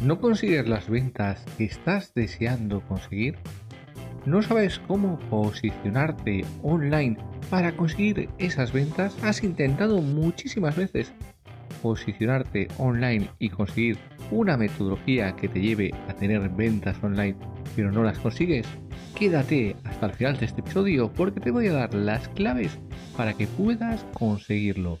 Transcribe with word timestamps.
¿No 0.00 0.20
consigues 0.20 0.68
las 0.68 0.88
ventas 0.88 1.44
que 1.56 1.64
estás 1.64 2.14
deseando 2.14 2.82
conseguir? 2.82 3.34
¿No 4.26 4.42
sabes 4.42 4.78
cómo 4.86 5.18
posicionarte 5.28 6.44
online 6.62 7.16
para 7.50 7.72
conseguir 7.72 8.28
esas 8.38 8.72
ventas? 8.72 9.16
¿Has 9.24 9.42
intentado 9.42 10.00
muchísimas 10.00 10.76
veces 10.76 11.12
posicionarte 11.82 12.68
online 12.78 13.28
y 13.40 13.50
conseguir 13.50 13.98
una 14.30 14.56
metodología 14.56 15.34
que 15.34 15.48
te 15.48 15.60
lleve 15.60 15.92
a 16.08 16.14
tener 16.14 16.48
ventas 16.48 17.02
online 17.02 17.36
pero 17.74 17.90
no 17.90 18.04
las 18.04 18.20
consigues? 18.20 18.68
Quédate 19.16 19.74
hasta 19.82 20.06
el 20.06 20.12
final 20.12 20.38
de 20.38 20.46
este 20.46 20.60
episodio 20.60 21.12
porque 21.12 21.40
te 21.40 21.50
voy 21.50 21.66
a 21.66 21.72
dar 21.72 21.92
las 21.92 22.28
claves 22.28 22.78
para 23.16 23.34
que 23.34 23.48
puedas 23.48 24.04
conseguirlo. 24.14 25.00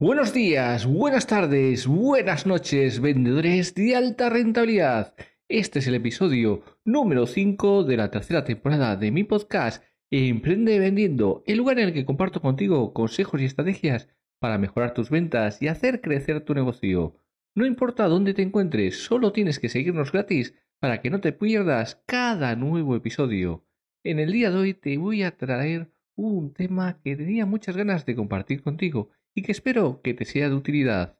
Buenos 0.00 0.32
días, 0.32 0.86
buenas 0.86 1.26
tardes, 1.26 1.88
buenas 1.88 2.46
noches, 2.46 3.00
vendedores 3.00 3.74
de 3.74 3.96
alta 3.96 4.30
rentabilidad. 4.30 5.16
Este 5.48 5.80
es 5.80 5.88
el 5.88 5.96
episodio 5.96 6.62
número 6.84 7.26
5 7.26 7.82
de 7.82 7.96
la 7.96 8.08
tercera 8.08 8.44
temporada 8.44 8.94
de 8.94 9.10
mi 9.10 9.24
podcast 9.24 9.82
Emprende 10.12 10.78
Vendiendo, 10.78 11.42
el 11.48 11.58
lugar 11.58 11.80
en 11.80 11.88
el 11.88 11.92
que 11.92 12.04
comparto 12.06 12.40
contigo 12.40 12.94
consejos 12.94 13.40
y 13.40 13.46
estrategias 13.46 14.08
para 14.38 14.56
mejorar 14.56 14.94
tus 14.94 15.10
ventas 15.10 15.60
y 15.60 15.66
hacer 15.66 16.00
crecer 16.00 16.44
tu 16.44 16.54
negocio. 16.54 17.16
No 17.56 17.66
importa 17.66 18.06
dónde 18.06 18.34
te 18.34 18.42
encuentres, 18.42 19.02
solo 19.02 19.32
tienes 19.32 19.58
que 19.58 19.68
seguirnos 19.68 20.12
gratis 20.12 20.54
para 20.78 21.00
que 21.00 21.10
no 21.10 21.20
te 21.20 21.32
pierdas 21.32 22.04
cada 22.06 22.54
nuevo 22.54 22.94
episodio. 22.94 23.66
En 24.04 24.20
el 24.20 24.30
día 24.30 24.52
de 24.52 24.58
hoy 24.58 24.74
te 24.74 24.96
voy 24.96 25.24
a 25.24 25.36
traer 25.36 25.90
un 26.14 26.52
tema 26.52 27.00
que 27.02 27.16
tenía 27.16 27.46
muchas 27.46 27.76
ganas 27.76 28.06
de 28.06 28.14
compartir 28.14 28.62
contigo 28.62 29.10
y 29.38 29.42
que 29.42 29.52
espero 29.52 30.02
que 30.02 30.14
te 30.14 30.24
sea 30.24 30.48
de 30.48 30.56
utilidad. 30.56 31.16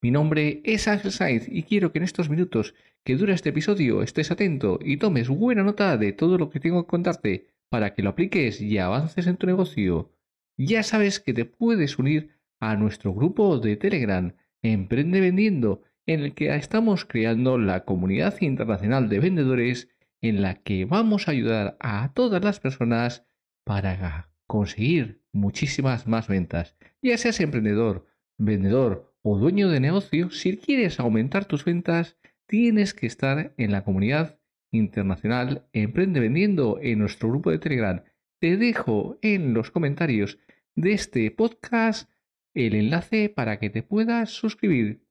Mi 0.00 0.12
nombre 0.12 0.60
es 0.62 0.86
Ángel 0.86 1.10
Sainz 1.10 1.48
y 1.50 1.64
quiero 1.64 1.90
que 1.90 1.98
en 1.98 2.04
estos 2.04 2.30
minutos 2.30 2.76
que 3.04 3.16
dura 3.16 3.34
este 3.34 3.48
episodio 3.48 4.02
estés 4.02 4.30
atento 4.30 4.78
y 4.80 4.98
tomes 4.98 5.28
buena 5.28 5.64
nota 5.64 5.96
de 5.96 6.12
todo 6.12 6.38
lo 6.38 6.50
que 6.50 6.60
tengo 6.60 6.84
que 6.84 6.90
contarte 6.90 7.48
para 7.68 7.94
que 7.94 8.02
lo 8.02 8.10
apliques 8.10 8.60
y 8.60 8.78
avances 8.78 9.26
en 9.26 9.38
tu 9.38 9.48
negocio. 9.48 10.12
Ya 10.56 10.84
sabes 10.84 11.18
que 11.18 11.34
te 11.34 11.46
puedes 11.46 11.98
unir 11.98 12.30
a 12.60 12.76
nuestro 12.76 13.12
grupo 13.12 13.58
de 13.58 13.76
Telegram 13.76 14.32
Emprende 14.62 15.20
Vendiendo, 15.20 15.82
en 16.06 16.20
el 16.20 16.32
que 16.32 16.54
estamos 16.54 17.04
creando 17.06 17.58
la 17.58 17.84
comunidad 17.84 18.40
internacional 18.40 19.08
de 19.08 19.18
vendedores 19.18 19.88
en 20.20 20.42
la 20.42 20.62
que 20.62 20.84
vamos 20.84 21.26
a 21.26 21.32
ayudar 21.32 21.76
a 21.80 22.12
todas 22.14 22.44
las 22.44 22.60
personas 22.60 23.26
para 23.64 24.30
conseguir 24.46 25.22
muchísimas 25.32 26.06
más 26.06 26.28
ventas. 26.28 26.76
Ya 27.06 27.16
seas 27.18 27.38
emprendedor, 27.38 28.04
vendedor 28.36 29.14
o 29.22 29.38
dueño 29.38 29.68
de 29.68 29.78
negocio, 29.78 30.30
si 30.30 30.56
quieres 30.56 30.98
aumentar 30.98 31.44
tus 31.44 31.64
ventas, 31.64 32.18
tienes 32.46 32.94
que 32.94 33.06
estar 33.06 33.54
en 33.56 33.70
la 33.70 33.84
comunidad 33.84 34.40
internacional 34.72 35.68
Emprende 35.72 36.18
Vendiendo 36.18 36.80
en 36.82 36.98
nuestro 36.98 37.28
grupo 37.28 37.52
de 37.52 37.60
Telegram. 37.60 38.02
Te 38.40 38.56
dejo 38.56 39.20
en 39.22 39.54
los 39.54 39.70
comentarios 39.70 40.40
de 40.74 40.94
este 40.94 41.30
podcast 41.30 42.10
el 42.54 42.74
enlace 42.74 43.28
para 43.28 43.60
que 43.60 43.70
te 43.70 43.84
puedas 43.84 44.30
suscribir. 44.30 45.06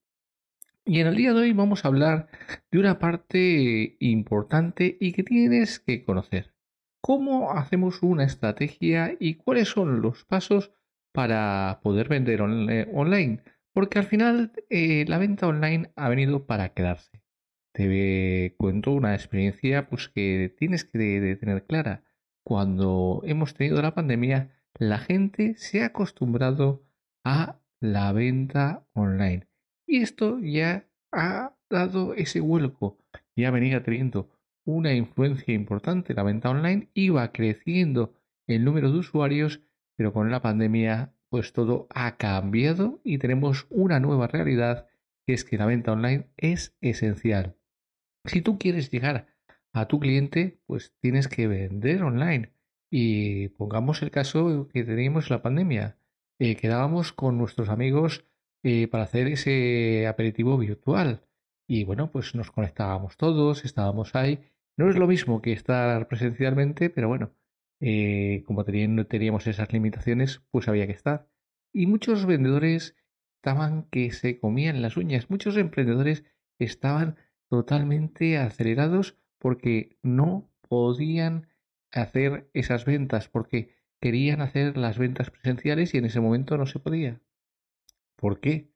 Y 0.83 0.99
en 0.99 1.07
el 1.07 1.15
día 1.15 1.31
de 1.31 1.39
hoy 1.39 1.53
vamos 1.53 1.85
a 1.85 1.87
hablar 1.87 2.27
de 2.71 2.79
una 2.79 2.99
parte 2.99 3.95
importante 4.01 4.97
y 4.99 5.13
que 5.13 5.23
tienes 5.23 5.79
que 5.79 6.03
conocer 6.03 6.53
cómo 6.99 7.53
hacemos 7.53 8.03
una 8.03 8.25
estrategia 8.25 9.15
y 9.17 9.35
cuáles 9.35 9.69
son 9.69 10.01
los 10.01 10.25
pasos 10.25 10.73
para 11.15 11.79
poder 11.81 12.09
vender 12.09 12.41
eh, 12.41 12.87
online. 12.93 13.41
Porque 13.73 13.99
al 13.99 14.05
final 14.05 14.51
eh, 14.69 15.05
la 15.07 15.17
venta 15.17 15.47
online 15.47 15.91
ha 15.95 16.09
venido 16.09 16.45
para 16.45 16.69
quedarse. 16.73 17.23
Te 17.73 18.55
cuento 18.57 18.91
una 18.91 19.15
experiencia 19.15 19.89
pues, 19.89 20.07
que 20.07 20.53
tienes 20.57 20.85
que 20.85 21.37
tener 21.39 21.65
clara. 21.65 22.03
Cuando 22.45 23.21
hemos 23.25 23.53
tenido 23.53 23.81
la 23.81 23.95
pandemia, 23.95 24.51
la 24.77 24.99
gente 24.99 25.55
se 25.55 25.81
ha 25.81 25.87
acostumbrado 25.87 26.85
a 27.25 27.59
la 27.81 28.13
venta 28.13 28.87
online. 28.93 29.47
Y 29.87 30.01
esto 30.01 30.39
ya 30.39 30.87
ha 31.11 31.55
dado 31.69 32.13
ese 32.13 32.39
vuelco, 32.39 32.97
ya 33.35 33.51
venía 33.51 33.83
teniendo 33.83 34.29
una 34.65 34.93
influencia 34.93 35.53
importante 35.53 36.13
la 36.13 36.23
venta 36.23 36.49
online, 36.49 36.89
iba 36.93 37.31
creciendo 37.31 38.13
el 38.47 38.63
número 38.63 38.91
de 38.91 38.99
usuarios, 38.99 39.61
pero 39.95 40.13
con 40.13 40.31
la 40.31 40.41
pandemia 40.41 41.13
pues 41.29 41.53
todo 41.53 41.87
ha 41.89 42.17
cambiado 42.17 43.01
y 43.03 43.17
tenemos 43.17 43.67
una 43.69 43.99
nueva 43.99 44.27
realidad 44.27 44.87
que 45.25 45.33
es 45.33 45.43
que 45.43 45.57
la 45.57 45.65
venta 45.65 45.91
online 45.91 46.27
es 46.37 46.75
esencial. 46.81 47.55
Si 48.25 48.41
tú 48.41 48.57
quieres 48.57 48.91
llegar 48.91 49.27
a 49.73 49.87
tu 49.87 49.99
cliente, 49.99 50.59
pues 50.65 50.93
tienes 50.99 51.27
que 51.27 51.47
vender 51.47 52.03
online. 52.03 52.53
Y 52.89 53.49
pongamos 53.49 54.01
el 54.01 54.11
caso 54.11 54.69
que 54.71 54.83
teníamos 54.83 55.29
la 55.29 55.41
pandemia. 55.41 55.97
Eh, 56.39 56.55
quedábamos 56.55 57.11
con 57.11 57.37
nuestros 57.37 57.69
amigos 57.69 58.25
eh, 58.63 58.87
para 58.87 59.03
hacer 59.03 59.27
ese 59.27 60.07
aperitivo 60.07 60.57
virtual. 60.57 61.23
Y 61.67 61.83
bueno, 61.83 62.11
pues 62.11 62.35
nos 62.35 62.51
conectábamos 62.51 63.17
todos, 63.17 63.65
estábamos 63.65 64.15
ahí 64.15 64.39
no 64.77 64.89
es 64.89 64.97
lo 64.97 65.07
mismo 65.07 65.41
que 65.41 65.53
estar 65.53 66.07
presencialmente, 66.07 66.89
pero 66.89 67.07
bueno, 67.07 67.31
eh, 67.79 68.43
como 68.45 68.63
teníamos 68.63 69.47
esas 69.47 69.71
limitaciones, 69.73 70.41
pues 70.51 70.67
había 70.67 70.87
que 70.87 70.93
estar. 70.93 71.29
Y 71.73 71.87
muchos 71.87 72.25
vendedores 72.25 72.95
estaban 73.37 73.83
que 73.91 74.11
se 74.11 74.39
comían 74.39 74.81
las 74.81 74.97
uñas, 74.97 75.29
muchos 75.29 75.57
emprendedores 75.57 76.23
estaban 76.57 77.17
totalmente 77.49 78.37
acelerados 78.37 79.17
porque 79.37 79.97
no 80.01 80.49
podían 80.67 81.47
hacer 81.91 82.49
esas 82.53 82.85
ventas, 82.85 83.29
porque 83.29 83.75
querían 84.01 84.41
hacer 84.41 84.77
las 84.77 84.97
ventas 84.97 85.29
presenciales 85.31 85.93
y 85.93 85.97
en 85.97 86.05
ese 86.05 86.19
momento 86.19 86.57
no 86.57 86.65
se 86.65 86.79
podía. 86.79 87.21
¿Por 88.15 88.39
qué? 88.39 88.71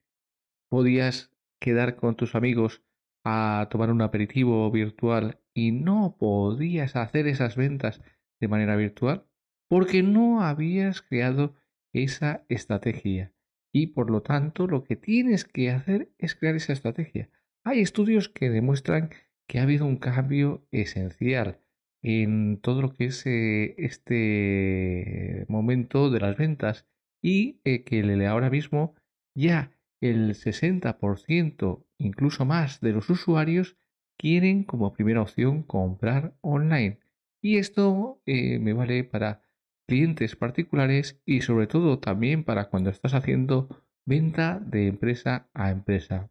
Podías 0.69 1.31
quedar 1.59 1.95
con 1.95 2.15
tus 2.15 2.35
amigos 2.35 2.83
a 3.23 3.67
tomar 3.69 3.91
un 3.91 4.01
aperitivo 4.01 4.69
virtual 4.71 5.39
y 5.53 5.71
no 5.71 6.15
podías 6.17 6.95
hacer 6.95 7.27
esas 7.27 7.55
ventas 7.55 8.01
de 8.39 8.47
manera 8.47 8.75
virtual 8.75 9.25
porque 9.69 10.03
no 10.03 10.41
habías 10.41 11.01
creado 11.01 11.55
esa 11.93 12.43
estrategia. 12.49 13.33
Y 13.71 13.87
por 13.87 14.09
lo 14.09 14.21
tanto 14.21 14.67
lo 14.67 14.83
que 14.83 14.95
tienes 14.95 15.45
que 15.45 15.69
hacer 15.69 16.11
es 16.17 16.35
crear 16.35 16.55
esa 16.55 16.73
estrategia. 16.73 17.29
Hay 17.63 17.81
estudios 17.81 18.29
que 18.29 18.49
demuestran 18.49 19.11
que 19.47 19.59
ha 19.59 19.63
habido 19.63 19.85
un 19.85 19.97
cambio 19.97 20.67
esencial. 20.71 21.59
en 22.01 22.59
todo 22.61 22.81
lo 22.81 22.95
que 22.95 23.05
es 23.05 23.25
eh, 23.25 23.75
este 23.77 25.45
momento 25.49 26.09
de 26.09 26.21
las 26.21 26.37
ventas 26.37 26.87
y 27.21 27.59
eh, 27.65 27.83
que 27.83 28.01
ahora 28.25 28.49
mismo 28.49 28.95
ya 29.35 29.71
el 29.99 30.33
60%, 30.33 31.85
incluso 31.97 32.45
más 32.45 32.79
de 32.79 32.93
los 32.93 33.09
usuarios 33.09 33.75
quieren 34.17 34.63
como 34.63 34.93
primera 34.93 35.21
opción 35.21 35.61
comprar 35.63 36.33
online. 36.39 36.98
Y 37.41 37.57
esto 37.57 38.21
eh, 38.25 38.59
me 38.59 38.73
vale 38.73 39.03
para 39.03 39.41
clientes 39.87 40.35
particulares 40.35 41.19
y 41.25 41.41
sobre 41.41 41.67
todo 41.67 41.99
también 41.99 42.43
para 42.43 42.69
cuando 42.69 42.89
estás 42.89 43.13
haciendo 43.13 43.69
venta 44.05 44.59
de 44.59 44.87
empresa 44.87 45.49
a 45.53 45.71
empresa. 45.71 46.29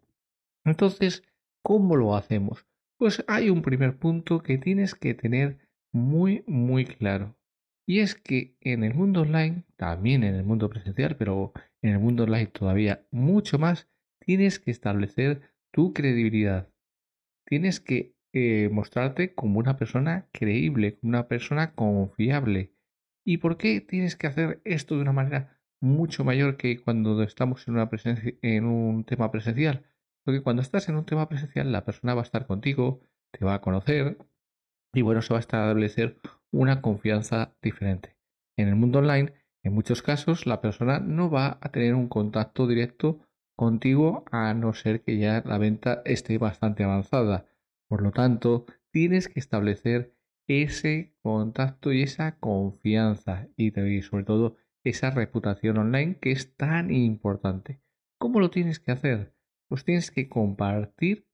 Entonces, 0.64 1.24
¿cómo 1.62 1.96
lo 1.96 2.14
hacemos? 2.14 2.66
Pues 2.98 3.24
hay 3.26 3.50
un 3.50 3.62
primer 3.62 3.98
punto 3.98 4.42
que 4.42 4.58
tienes 4.58 4.94
que 4.94 5.14
tener 5.14 5.58
muy, 5.92 6.44
muy 6.46 6.84
claro. 6.84 7.36
Y 7.86 8.00
es 8.00 8.14
que 8.14 8.56
en 8.60 8.84
el 8.84 8.94
mundo 8.94 9.22
online, 9.22 9.64
también 9.76 10.22
en 10.22 10.34
el 10.34 10.44
mundo 10.44 10.68
presencial, 10.68 11.16
pero 11.16 11.52
en 11.80 11.92
el 11.92 11.98
mundo 11.98 12.24
online 12.24 12.46
todavía 12.46 13.06
mucho 13.10 13.58
más, 13.58 13.88
tienes 14.20 14.58
que 14.58 14.70
establecer 14.70 15.40
tu 15.72 15.94
credibilidad. 15.94 16.68
Tienes 17.46 17.80
que 17.80 18.14
eh, 18.32 18.68
mostrarte 18.72 19.34
como 19.34 19.58
una 19.58 19.76
persona 19.76 20.28
creíble, 20.32 20.98
como 20.98 21.10
una 21.10 21.28
persona 21.28 21.74
confiable. 21.74 22.72
¿Y 23.24 23.38
por 23.38 23.56
qué 23.56 23.80
tienes 23.80 24.16
que 24.16 24.26
hacer 24.26 24.60
esto 24.64 24.96
de 24.96 25.02
una 25.02 25.12
manera 25.12 25.58
mucho 25.80 26.24
mayor 26.24 26.56
que 26.56 26.82
cuando 26.82 27.22
estamos 27.22 27.66
en, 27.68 27.74
una 27.74 27.90
en 28.42 28.64
un 28.64 29.04
tema 29.04 29.30
presencial? 29.30 29.84
Porque 30.24 30.42
cuando 30.42 30.62
estás 30.62 30.88
en 30.88 30.96
un 30.96 31.04
tema 31.04 31.28
presencial, 31.28 31.72
la 31.72 31.84
persona 31.84 32.14
va 32.14 32.22
a 32.22 32.24
estar 32.24 32.46
contigo, 32.46 33.00
te 33.30 33.44
va 33.44 33.54
a 33.54 33.60
conocer 33.60 34.18
y 34.94 35.02
bueno, 35.02 35.22
se 35.22 35.32
va 35.32 35.38
a 35.38 35.40
establecer 35.40 36.18
una 36.50 36.80
confianza 36.80 37.54
diferente. 37.62 38.16
En 38.56 38.68
el 38.68 38.76
mundo 38.76 38.98
online, 38.98 39.34
en 39.62 39.74
muchos 39.74 40.02
casos, 40.02 40.46
la 40.46 40.60
persona 40.60 40.98
no 40.98 41.30
va 41.30 41.58
a 41.60 41.70
tener 41.70 41.94
un 41.94 42.08
contacto 42.08 42.66
directo 42.66 43.20
contigo 43.56 44.24
a 44.30 44.54
no 44.54 44.72
ser 44.72 45.02
que 45.02 45.18
ya 45.18 45.42
la 45.44 45.58
venta 45.58 46.02
esté 46.04 46.38
bastante 46.38 46.84
avanzada. 46.84 47.46
Por 47.88 48.02
lo 48.02 48.12
tanto, 48.12 48.66
tienes 48.90 49.28
que 49.28 49.40
establecer 49.40 50.14
ese 50.46 51.14
contacto 51.22 51.92
y 51.92 52.02
esa 52.02 52.38
confianza 52.38 53.48
y, 53.56 53.70
sobre 54.02 54.24
todo 54.24 54.56
esa 54.84 55.10
reputación 55.10 55.78
online 55.78 56.18
que 56.18 56.30
es 56.30 56.54
tan 56.56 56.92
importante. 56.92 57.80
¿Cómo 58.18 58.40
lo 58.40 58.50
tienes 58.50 58.80
que 58.80 58.92
hacer? 58.92 59.34
Pues 59.68 59.84
tienes 59.84 60.10
que 60.10 60.28
compartir 60.28 61.26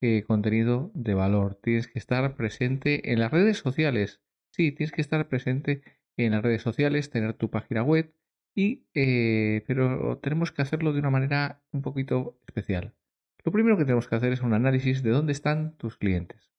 eh, 0.00 0.24
contenido 0.26 0.90
de 0.94 1.14
valor. 1.14 1.58
Tienes 1.62 1.88
que 1.88 1.98
estar 1.98 2.36
presente 2.36 3.12
en 3.12 3.20
las 3.20 3.32
redes 3.32 3.58
sociales. 3.58 4.20
Sí, 4.50 4.72
tienes 4.72 4.92
que 4.92 5.00
estar 5.00 5.28
presente 5.28 5.82
en 6.16 6.32
las 6.32 6.42
redes 6.42 6.62
sociales, 6.62 7.10
tener 7.10 7.34
tu 7.34 7.50
página 7.50 7.82
web, 7.82 8.14
y, 8.54 8.86
eh, 8.94 9.64
pero 9.66 10.18
tenemos 10.18 10.52
que 10.52 10.62
hacerlo 10.62 10.92
de 10.92 11.00
una 11.00 11.10
manera 11.10 11.62
un 11.72 11.82
poquito 11.82 12.38
especial. 12.46 12.94
Lo 13.44 13.52
primero 13.52 13.76
que 13.76 13.84
tenemos 13.84 14.08
que 14.08 14.14
hacer 14.14 14.32
es 14.32 14.42
un 14.42 14.54
análisis 14.54 15.02
de 15.02 15.10
dónde 15.10 15.32
están 15.32 15.76
tus 15.76 15.96
clientes. 15.96 16.52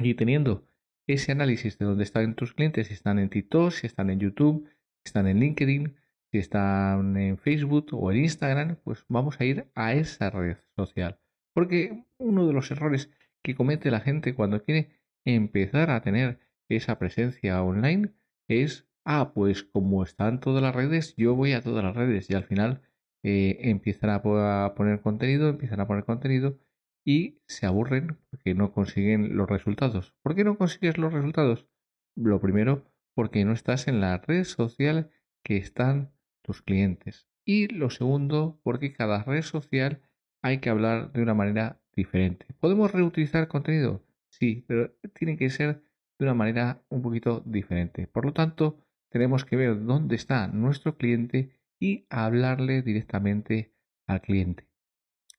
Y 0.00 0.14
teniendo 0.14 0.64
ese 1.06 1.32
análisis 1.32 1.78
de 1.78 1.86
dónde 1.86 2.04
están 2.04 2.34
tus 2.34 2.52
clientes, 2.52 2.88
si 2.88 2.94
están 2.94 3.18
en 3.18 3.28
TikTok, 3.28 3.72
si 3.72 3.86
están 3.86 4.10
en 4.10 4.20
YouTube, 4.20 4.66
si 4.66 5.08
están 5.08 5.26
en 5.26 5.40
LinkedIn, 5.40 5.96
si 6.30 6.38
están 6.38 7.16
en 7.16 7.38
Facebook 7.38 7.88
o 7.92 8.12
en 8.12 8.18
Instagram, 8.18 8.76
pues 8.84 9.04
vamos 9.08 9.40
a 9.40 9.44
ir 9.44 9.68
a 9.74 9.94
esa 9.94 10.30
red 10.30 10.58
social. 10.76 11.18
Porque 11.54 12.04
uno 12.18 12.46
de 12.46 12.52
los 12.52 12.70
errores 12.70 13.10
que 13.42 13.54
comete 13.54 13.90
la 13.90 14.00
gente 14.00 14.34
cuando 14.34 14.62
quiere 14.62 14.90
empezar 15.24 15.90
a 15.90 16.02
tener 16.02 16.38
esa 16.68 16.98
presencia 16.98 17.62
online 17.62 18.12
es, 18.48 18.88
ah, 19.04 19.32
pues 19.34 19.62
como 19.64 20.02
están 20.02 20.40
todas 20.40 20.62
las 20.62 20.74
redes, 20.74 21.14
yo 21.16 21.34
voy 21.34 21.52
a 21.52 21.62
todas 21.62 21.84
las 21.84 21.96
redes 21.96 22.28
y 22.30 22.34
al 22.34 22.44
final 22.44 22.82
eh, 23.28 23.70
empiezan 23.70 24.10
a, 24.10 24.22
poner 24.22 25.00
contenido, 25.00 25.48
empiezan 25.48 25.80
a 25.80 25.88
poner 25.88 26.04
contenido 26.04 26.60
y 27.04 27.40
se 27.48 27.66
aburren 27.66 28.18
porque 28.30 28.54
no 28.54 28.72
consiguen 28.72 29.36
los 29.36 29.50
resultados. 29.50 30.14
¿Por 30.22 30.36
qué 30.36 30.44
no 30.44 30.56
consigues 30.56 30.96
los 30.96 31.12
resultados? 31.12 31.66
Lo 32.14 32.40
primero, 32.40 32.84
porque 33.16 33.44
no 33.44 33.52
estás 33.52 33.88
en 33.88 34.00
la 34.00 34.18
red 34.18 34.44
social 34.44 35.10
que 35.42 35.56
están 35.56 36.12
tus 36.40 36.62
clientes. 36.62 37.28
Y 37.44 37.66
lo 37.66 37.90
segundo, 37.90 38.60
porque 38.62 38.92
cada 38.92 39.24
red 39.24 39.42
social 39.42 40.02
hay 40.40 40.58
que 40.58 40.70
hablar 40.70 41.10
de 41.10 41.22
una 41.22 41.34
manera 41.34 41.80
diferente. 41.96 42.46
¿Podemos 42.60 42.92
reutilizar 42.92 43.48
contenido? 43.48 44.04
Sí, 44.28 44.64
pero 44.68 44.92
tiene 45.14 45.36
que 45.36 45.50
ser 45.50 45.82
de 46.16 46.26
una 46.26 46.34
manera 46.34 46.80
un 46.90 47.02
poquito 47.02 47.42
diferente. 47.44 48.06
Por 48.06 48.24
lo 48.24 48.32
tanto, 48.32 48.78
tenemos 49.10 49.44
que 49.44 49.56
ver 49.56 49.84
dónde 49.84 50.14
está 50.14 50.46
nuestro 50.46 50.96
cliente 50.96 51.55
y 51.80 52.06
hablarle 52.10 52.82
directamente 52.82 53.74
al 54.06 54.20
cliente. 54.20 54.68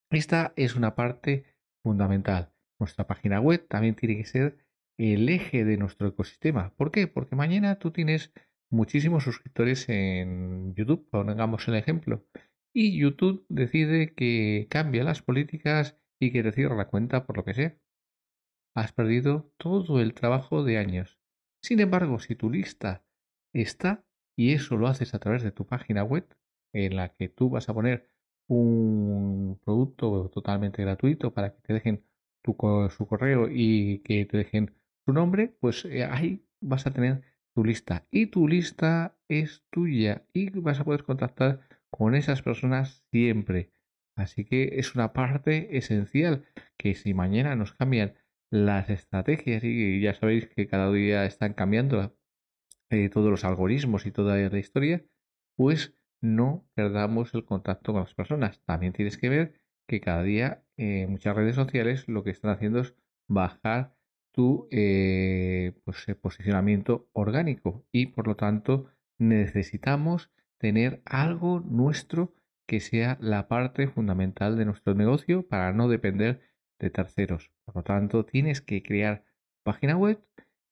Esta 0.10 0.54
es 0.56 0.76
una 0.76 0.96
parte 0.96 1.46
fundamental. 1.84 2.54
Nuestra 2.80 3.08
página 3.08 3.40
web 3.40 3.68
también 3.68 3.96
tiene 3.96 4.18
que 4.18 4.26
ser 4.26 4.58
el 4.98 5.30
eje 5.30 5.66
de 5.66 5.78
nuestro 5.78 6.08
ecosistema. 6.08 6.74
¿Por 6.76 6.92
qué? 6.92 7.08
Porque 7.08 7.36
mañana 7.36 7.80
tú 7.80 7.92
tienes 7.92 8.32
muchísimos 8.70 9.24
suscriptores 9.24 9.88
en 9.90 10.74
YouTube, 10.76 11.10
pongamos 11.10 11.68
el 11.68 11.76
ejemplo, 11.76 12.26
y 12.74 12.98
YouTube 13.00 13.46
decide 13.50 14.14
que 14.14 14.68
cambia 14.70 15.04
las 15.04 15.22
políticas 15.22 15.98
y 16.20 16.32
que 16.32 16.44
te 16.44 16.52
cierra 16.52 16.76
la 16.76 16.88
cuenta 16.88 17.26
por 17.26 17.38
lo 17.38 17.44
que 17.44 17.54
sea. 17.54 17.78
Has 18.76 18.94
perdido 18.94 19.52
todo 19.58 20.00
el 20.02 20.14
trabajo 20.14 20.64
de 20.64 20.78
años. 20.78 21.20
Sin 21.62 21.80
embargo, 21.80 22.20
si 22.20 22.36
tu 22.36 22.50
lista 22.50 23.04
está, 23.54 24.06
y 24.38 24.54
eso 24.54 24.78
lo 24.78 24.88
haces 24.88 25.14
a 25.14 25.20
través 25.20 25.44
de 25.44 25.52
tu 25.52 25.66
página 25.66 26.04
web, 26.04 26.26
en 26.74 26.96
la 26.96 27.10
que 27.10 27.28
tú 27.28 27.50
vas 27.50 27.68
a 27.70 27.74
poner 27.74 28.10
un 28.48 29.60
producto 29.66 30.30
totalmente 30.30 30.82
gratuito 30.84 31.34
para 31.34 31.54
que 31.54 31.62
te 31.62 31.74
dejen 31.74 32.06
tu, 32.44 32.56
su 32.90 33.08
correo 33.08 33.48
y 33.52 34.00
que 34.00 34.26
te 34.26 34.38
dejen 34.38 34.76
su 35.06 35.14
nombre, 35.14 35.50
pues 35.60 35.86
eh, 35.86 36.06
ahí 36.06 36.46
vas 36.62 36.88
a 36.88 36.94
tener 36.94 37.24
tu 37.54 37.66
lista. 37.66 38.08
Y 38.12 38.28
tu 38.28 38.48
lista 38.48 39.18
es 39.28 39.66
tuya 39.72 40.26
y 40.34 40.50
vas 40.52 40.80
a 40.80 40.86
poder 40.86 41.04
contactar 41.04 41.62
con 41.90 42.16
esas 42.16 42.42
personas 42.42 43.04
siempre. 43.12 43.72
Así 44.16 44.46
que 44.46 44.80
es 44.80 44.96
una 44.96 45.14
parte 45.14 45.78
esencial 45.78 46.46
que 46.78 46.96
si 46.96 47.14
mañana 47.14 47.56
nos 47.56 47.74
cambian 47.74 48.14
las 48.52 48.90
estrategias 48.90 49.64
y 49.64 50.00
ya 50.02 50.14
sabéis 50.14 50.48
que 50.48 50.68
cada 50.68 50.92
día 50.92 51.26
están 51.26 51.54
cambiando 51.54 52.17
eh, 52.90 53.10
todos 53.10 53.30
los 53.30 53.44
algoritmos 53.44 54.06
y 54.06 54.12
toda 54.12 54.38
la 54.38 54.60
historia, 54.60 55.06
pues 55.56 55.94
no 56.22 56.68
perdamos 56.74 57.34
el 57.34 57.46
contacto 57.46 57.94
con 57.94 58.02
las 58.02 58.14
personas. 58.14 58.62
También 58.66 58.94
tienes 58.94 59.18
que 59.18 59.30
ver 59.30 59.62
que 59.88 60.02
cada 60.02 60.24
día 60.24 60.64
eh, 60.78 61.08
muchas 61.08 61.36
redes 61.36 61.56
sociales 61.56 62.08
lo 62.08 62.24
que 62.24 62.32
están 62.32 62.52
haciendo 62.52 62.80
es 62.80 62.96
bajar 63.28 63.96
tu 64.32 64.68
eh, 64.72 65.74
pues, 65.84 66.06
posicionamiento 66.22 67.10
orgánico 67.14 67.86
y 67.92 68.08
por 68.08 68.28
lo 68.28 68.36
tanto 68.36 68.90
necesitamos 69.18 70.32
tener 70.60 71.02
algo 71.06 71.60
nuestro 71.62 72.36
que 72.68 72.80
sea 72.80 73.18
la 73.22 73.48
parte 73.48 73.88
fundamental 73.88 74.58
de 74.58 74.66
nuestro 74.66 74.94
negocio 74.94 75.48
para 75.48 75.74
no 75.74 75.88
depender 75.88 76.42
de 76.80 76.90
terceros. 76.90 77.52
Por 77.66 77.78
lo 77.78 77.84
tanto, 77.84 78.26
tienes 78.26 78.62
que 78.62 78.84
crear 78.84 79.24
página 79.64 79.98
web 79.98 80.22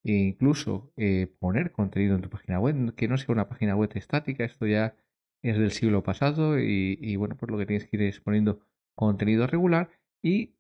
e 0.06 0.14
incluso 0.14 0.94
eh, 0.98 1.28
poner 1.40 1.72
contenido 1.72 2.16
en 2.16 2.22
tu 2.22 2.30
página 2.30 2.60
web, 2.60 2.94
que 2.96 3.08
no 3.08 3.18
sea 3.18 3.34
una 3.34 3.50
página 3.50 3.76
web 3.76 3.90
estática, 3.96 4.46
esto 4.46 4.68
ya 4.68 4.96
es 5.42 5.58
del 5.58 5.72
siglo 5.72 6.04
pasado 6.04 6.60
y, 6.60 7.16
bueno, 7.18 7.36
pues 7.38 7.52
lo 7.52 7.58
que 7.58 7.66
tienes 7.66 7.88
que 7.88 7.98
ir 7.98 8.04
es 8.04 8.20
poniendo 8.20 8.60
contenido 8.96 9.48
regular 9.48 9.90
y 10.24 10.56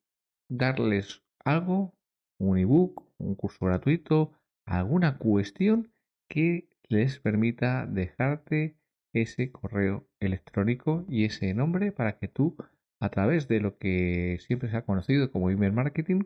darles 0.50 1.24
algo, 1.44 1.94
un 2.40 2.58
ebook, 2.58 3.04
un 3.20 3.36
curso 3.36 3.68
gratuito, 3.68 4.34
alguna 4.66 5.18
cuestión 5.18 5.92
que 6.28 6.68
les 6.90 7.20
permita 7.20 7.86
dejarte 7.86 8.78
ese 9.14 9.52
correo 9.52 10.08
electrónico 10.20 11.06
y 11.08 11.25
ese 11.25 11.54
nombre 11.54 11.92
para 11.92 12.18
que 12.18 12.28
tú 12.28 12.56
a 13.00 13.10
través 13.10 13.48
de 13.48 13.60
lo 13.60 13.78
que 13.78 14.38
siempre 14.42 14.70
se 14.70 14.78
ha 14.78 14.86
conocido 14.86 15.32
como 15.32 15.50
email 15.52 15.72
marketing 15.72 16.24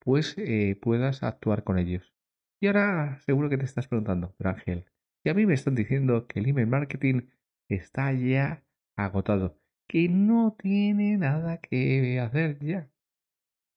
pues 0.00 0.34
eh, 0.38 0.78
puedas 0.80 1.22
actuar 1.22 1.64
con 1.64 1.78
ellos. 1.78 2.17
Y 2.60 2.66
ahora 2.66 3.18
seguro 3.20 3.48
que 3.48 3.58
te 3.58 3.64
estás 3.64 3.86
preguntando, 3.86 4.34
pero 4.36 4.50
Ángel, 4.50 4.84
y 5.24 5.30
a 5.30 5.34
mí 5.34 5.46
me 5.46 5.54
están 5.54 5.74
diciendo 5.74 6.26
que 6.26 6.40
el 6.40 6.48
email 6.48 6.66
marketing 6.66 7.28
está 7.68 8.12
ya 8.12 8.64
agotado, 8.96 9.60
que 9.88 10.08
no 10.08 10.56
tiene 10.58 11.16
nada 11.16 11.58
que 11.58 12.18
hacer 12.20 12.58
ya. 12.60 12.90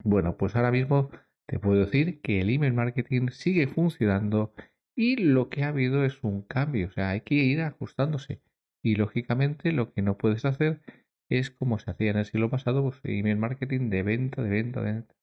Bueno, 0.03 0.37
pues 0.37 0.55
ahora 0.55 0.71
mismo 0.71 1.11
te 1.47 1.59
puedo 1.59 1.79
decir 1.85 2.21
que 2.21 2.41
el 2.41 2.49
email 2.49 2.73
marketing 2.73 3.27
sigue 3.29 3.67
funcionando 3.67 4.53
y 4.95 5.17
lo 5.17 5.49
que 5.49 5.63
ha 5.63 5.69
habido 5.69 6.03
es 6.05 6.23
un 6.23 6.41
cambio, 6.41 6.87
o 6.87 6.91
sea, 6.91 7.09
hay 7.09 7.21
que 7.21 7.35
ir 7.35 7.61
ajustándose. 7.61 8.41
Y 8.83 8.95
lógicamente 8.95 9.71
lo 9.71 9.93
que 9.93 10.01
no 10.01 10.17
puedes 10.17 10.43
hacer 10.45 10.81
es 11.29 11.51
como 11.51 11.77
se 11.77 11.91
hacía 11.91 12.11
en 12.11 12.17
el 12.17 12.25
siglo 12.25 12.49
pasado, 12.49 12.83
pues 12.83 12.99
email 13.03 13.37
marketing 13.37 13.89
de 13.89 14.03
venta, 14.03 14.41
de 14.41 14.49
venta, 14.49 14.81
de 14.81 14.91
venta. 14.91 15.15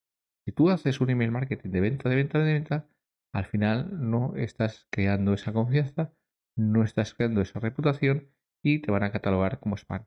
Si 0.45 0.51
tú 0.53 0.69
haces 0.69 1.01
un 1.01 1.09
email 1.09 1.31
marketing 1.31 1.69
de 1.69 1.81
venta, 1.81 2.09
de 2.09 2.15
venta, 2.15 2.39
de 2.39 2.53
venta, 2.53 2.87
al 3.31 3.45
final 3.45 4.09
no 4.09 4.35
estás 4.35 4.87
creando 4.89 5.33
esa 5.33 5.53
confianza, 5.53 6.13
no 6.55 6.83
estás 6.83 7.13
creando 7.13 7.41
esa 7.41 7.59
reputación 7.59 8.29
y 8.63 8.79
te 8.79 8.91
van 8.91 9.03
a 9.03 9.11
catalogar 9.11 9.59
como 9.59 9.77
spam. 9.77 10.05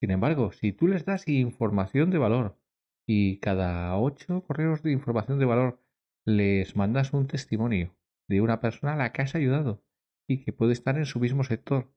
Sin 0.00 0.10
embargo, 0.10 0.52
si 0.52 0.72
tú 0.72 0.88
les 0.88 1.04
das 1.04 1.28
información 1.28 2.10
de 2.10 2.18
valor 2.18 2.58
y 3.06 3.38
cada 3.38 3.96
ocho 3.96 4.42
correos 4.46 4.82
de 4.82 4.92
información 4.92 5.38
de 5.38 5.44
valor 5.44 5.80
les 6.24 6.74
mandas 6.76 7.12
un 7.12 7.26
testimonio 7.26 7.94
de 8.28 8.40
una 8.40 8.60
persona 8.60 8.94
a 8.94 8.96
la 8.96 9.12
que 9.12 9.22
has 9.22 9.34
ayudado 9.34 9.84
y 10.26 10.42
que 10.42 10.52
puede 10.52 10.72
estar 10.72 10.96
en 10.96 11.06
su 11.06 11.20
mismo 11.20 11.44
sector 11.44 11.92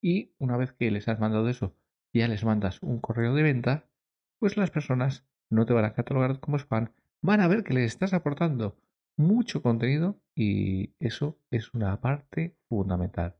y 0.00 0.34
una 0.38 0.56
vez 0.56 0.72
que 0.72 0.90
les 0.90 1.08
has 1.08 1.18
mandado 1.18 1.48
eso, 1.48 1.76
ya 2.12 2.28
les 2.28 2.44
mandas 2.44 2.80
un 2.82 3.00
correo 3.00 3.34
de 3.34 3.42
venta, 3.42 3.90
pues 4.38 4.56
las 4.56 4.70
personas 4.70 5.26
no 5.50 5.66
te 5.66 5.72
van 5.72 5.84
a 5.84 5.92
catalogar 5.92 6.38
como 6.40 6.58
spam, 6.58 6.92
van 7.20 7.40
a 7.40 7.48
ver 7.48 7.64
que 7.64 7.74
les 7.74 7.92
estás 7.92 8.14
aportando 8.14 8.76
mucho 9.18 9.62
contenido 9.62 10.22
y 10.34 10.94
eso 11.00 11.38
es 11.50 11.74
una 11.74 12.00
parte 12.00 12.56
fundamental. 12.68 13.36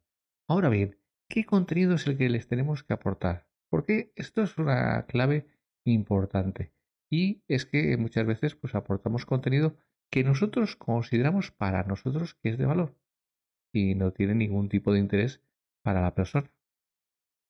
Ahora 0.48 0.68
bien, 0.68 0.98
¿qué 1.28 1.44
contenido 1.44 1.94
es 1.94 2.06
el 2.06 2.18
que 2.18 2.28
les 2.28 2.48
tenemos 2.48 2.82
que 2.82 2.92
aportar? 2.92 3.48
Porque 3.70 4.12
esto 4.16 4.42
es 4.42 4.58
una 4.58 5.06
clave 5.06 5.46
importante 5.84 6.74
y 7.10 7.42
es 7.48 7.64
que 7.64 7.96
muchas 7.96 8.26
veces 8.26 8.56
pues 8.56 8.74
aportamos 8.74 9.24
contenido 9.24 9.76
que 10.10 10.24
nosotros 10.24 10.76
consideramos 10.76 11.52
para 11.52 11.84
nosotros 11.84 12.34
que 12.34 12.50
es 12.50 12.58
de 12.58 12.66
valor 12.66 12.96
y 13.72 13.94
no 13.94 14.12
tiene 14.12 14.34
ningún 14.34 14.68
tipo 14.68 14.92
de 14.92 14.98
interés 14.98 15.42
para 15.82 16.00
la 16.02 16.14
persona. 16.14 16.50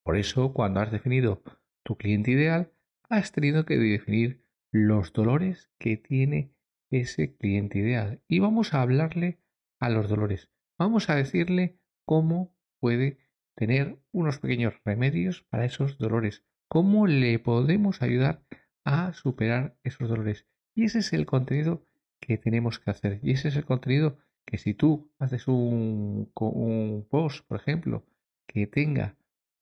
Por 0.04 0.16
eso, 0.16 0.52
cuando 0.52 0.80
has 0.80 0.90
definido 0.90 1.42
tu 1.82 1.96
cliente 1.96 2.32
ideal, 2.32 2.72
has 3.08 3.32
tenido 3.32 3.64
que 3.64 3.78
definir 3.78 4.44
los 4.70 5.12
dolores 5.12 5.70
que 5.78 5.96
tiene 5.96 6.52
ese 6.90 7.36
cliente 7.36 7.78
ideal. 7.78 8.22
Y 8.28 8.38
vamos 8.38 8.74
a 8.74 8.82
hablarle 8.82 9.40
a 9.80 9.90
los 9.90 10.08
dolores. 10.08 10.50
Vamos 10.78 11.10
a 11.10 11.14
decirle 11.14 11.78
cómo 12.04 12.54
puede 12.80 13.18
tener 13.54 13.98
unos 14.12 14.38
pequeños 14.38 14.74
remedios 14.84 15.42
para 15.50 15.64
esos 15.64 15.98
dolores. 15.98 16.44
Cómo 16.68 17.06
le 17.06 17.38
podemos 17.38 18.02
ayudar 18.02 18.42
a 18.84 19.12
superar 19.12 19.76
esos 19.82 20.08
dolores. 20.08 20.46
Y 20.74 20.84
ese 20.84 21.00
es 21.00 21.12
el 21.12 21.26
contenido 21.26 21.84
que 22.20 22.38
tenemos 22.38 22.78
que 22.78 22.90
hacer. 22.90 23.20
Y 23.22 23.32
ese 23.32 23.48
es 23.48 23.56
el 23.56 23.64
contenido 23.64 24.18
que 24.46 24.58
si 24.58 24.74
tú 24.74 25.12
haces 25.18 25.46
un, 25.48 26.30
post, 27.10 27.46
por 27.46 27.60
ejemplo, 27.60 28.06
que 28.46 28.66
tenga 28.66 29.16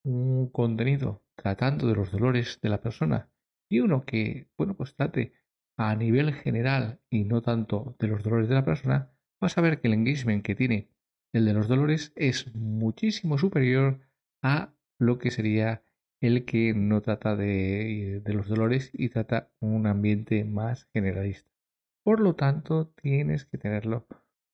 un 0.05 0.49
contenido 0.51 1.25
tratando 1.35 1.89
de 1.89 1.95
los 1.95 2.13
dolores 2.13 2.61
de 2.63 2.69
la 2.69 2.81
persona 2.81 3.29
y 3.69 3.81
uno 3.81 4.05
que, 4.05 4.49
bueno, 4.57 4.77
pues 4.77 4.95
trate 4.95 5.33
a 5.77 5.95
nivel 5.95 6.33
general 6.33 7.01
y 7.11 7.25
no 7.25 7.43
tanto 7.43 7.97
de 7.99 8.09
los 8.09 8.23
dolores 8.23 8.49
de 8.49 8.55
la 8.55 8.65
persona, 8.65 9.13
vas 9.41 9.57
a 9.59 9.61
ver 9.61 9.81
que 9.81 9.89
el 9.89 9.95
engagement 9.95 10.45
que 10.45 10.55
tiene 10.55 10.89
el 11.33 11.45
de 11.45 11.53
los 11.53 11.69
dolores 11.69 12.13
es 12.17 12.55
muchísimo 12.55 13.37
superior 13.37 14.01
a 14.43 14.73
lo 14.99 15.19
que 15.19 15.31
sería 15.31 15.83
el 16.21 16.45
que 16.47 16.73
no 16.75 17.03
trata 17.03 17.37
de, 17.37 18.23
los 18.25 18.49
dolores 18.49 18.91
y 18.93 19.11
trata 19.11 19.51
un 19.61 19.87
ambiente 19.87 20.45
más 20.45 20.89
generalista. 20.93 21.51
Por 22.03 22.21
lo 22.21 22.35
tanto, 22.37 22.89
tienes 23.03 23.45
que 23.45 23.59
tenerlo 23.59 24.07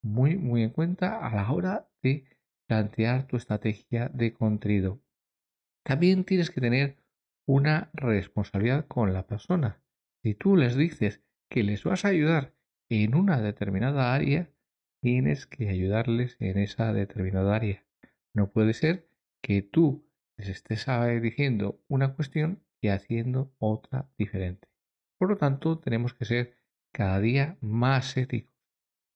muy, 0.02 0.36
muy 0.36 0.62
en 0.62 0.70
cuenta 0.70 1.24
a 1.24 1.34
la 1.34 1.52
hora 1.52 1.88
de 2.02 2.24
plantear 2.66 3.26
tu 3.26 3.36
estrategia 3.36 4.08
de 4.08 4.32
contenido. 4.32 5.00
También 5.84 6.24
tienes 6.24 6.50
que 6.50 6.60
tener 6.60 6.96
una 7.46 7.90
responsabilidad 7.92 8.86
con 8.86 9.12
la 9.12 9.26
persona. 9.26 9.81
Si 10.22 10.34
tú 10.34 10.56
les 10.56 10.76
dices 10.76 11.20
que 11.50 11.64
les 11.64 11.82
vas 11.82 12.04
a 12.04 12.08
ayudar 12.08 12.54
en 12.88 13.16
una 13.16 13.40
determinada 13.40 14.14
área, 14.14 14.50
tienes 15.00 15.46
que 15.46 15.68
ayudarles 15.68 16.36
en 16.38 16.58
esa 16.58 16.92
determinada 16.92 17.56
área. 17.56 17.84
No 18.32 18.52
puede 18.52 18.72
ser 18.72 19.08
que 19.42 19.62
tú 19.62 20.06
les 20.36 20.48
estés 20.48 20.86
diciendo 21.20 21.82
una 21.88 22.14
cuestión 22.14 22.62
y 22.80 22.88
haciendo 22.88 23.52
otra 23.58 24.08
diferente. 24.16 24.68
Por 25.18 25.30
lo 25.30 25.36
tanto, 25.36 25.78
tenemos 25.80 26.14
que 26.14 26.24
ser 26.24 26.56
cada 26.92 27.20
día 27.20 27.58
más 27.60 28.16
éticos 28.16 28.54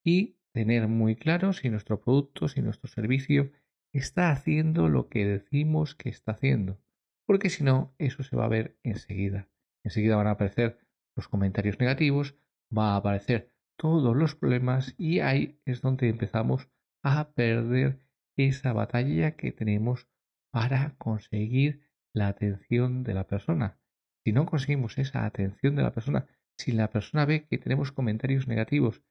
y 0.05 0.39
tener 0.53 0.89
muy 0.89 1.15
claro 1.15 1.53
si 1.53 1.69
nuestro 1.69 2.01
producto, 2.01 2.49
si 2.49 2.63
nuestro 2.63 2.89
servicio 2.89 3.53
está 3.93 4.31
haciendo 4.31 4.89
lo 4.89 5.09
que 5.09 5.25
decimos 5.25 5.95
que 5.95 6.09
está 6.09 6.33
haciendo. 6.33 6.81
Porque 7.27 7.51
si 7.51 7.63
no, 7.63 7.95
eso 7.99 8.23
se 8.23 8.37
va 8.37 8.47
a 8.47 8.49
ver 8.49 8.77
enseguida. 8.83 9.49
Enseguida 9.85 10.17
van 10.17 10.27
a 10.27 10.33
aparecer 10.33 10.79
los 11.17 11.29
comentarios 11.29 11.81
negativos, 11.81 12.37
va 12.77 12.93
a 12.93 12.97
aparecer 12.97 13.53
todos 13.77 14.17
los 14.17 14.35
problemas 14.35 14.95
y 14.97 15.21
ahí 15.21 15.61
es 15.65 15.81
donde 15.83 16.09
empezamos 16.09 16.69
a 17.03 17.33
perder 17.33 18.01
esa 18.37 18.73
batalla 18.73 19.37
que 19.37 19.53
tenemos 19.53 20.09
para 20.51 20.95
conseguir 20.99 21.83
la 22.15 22.29
atención 22.29 23.03
de 23.03 23.15
la 23.15 23.27
persona. 23.27 23.79
Si 24.25 24.33
no 24.33 24.47
conseguimos 24.47 24.99
esa 24.99 25.25
atención 25.25 25.77
de 25.77 25.83
la 25.83 25.93
persona, 25.93 26.27
si 26.59 26.73
la 26.73 26.91
persona 26.91 27.27
ve 27.27 27.47
que 27.47 27.59
tenemos 27.59 27.93
comentarios 27.93 28.49
negativos 28.49 29.03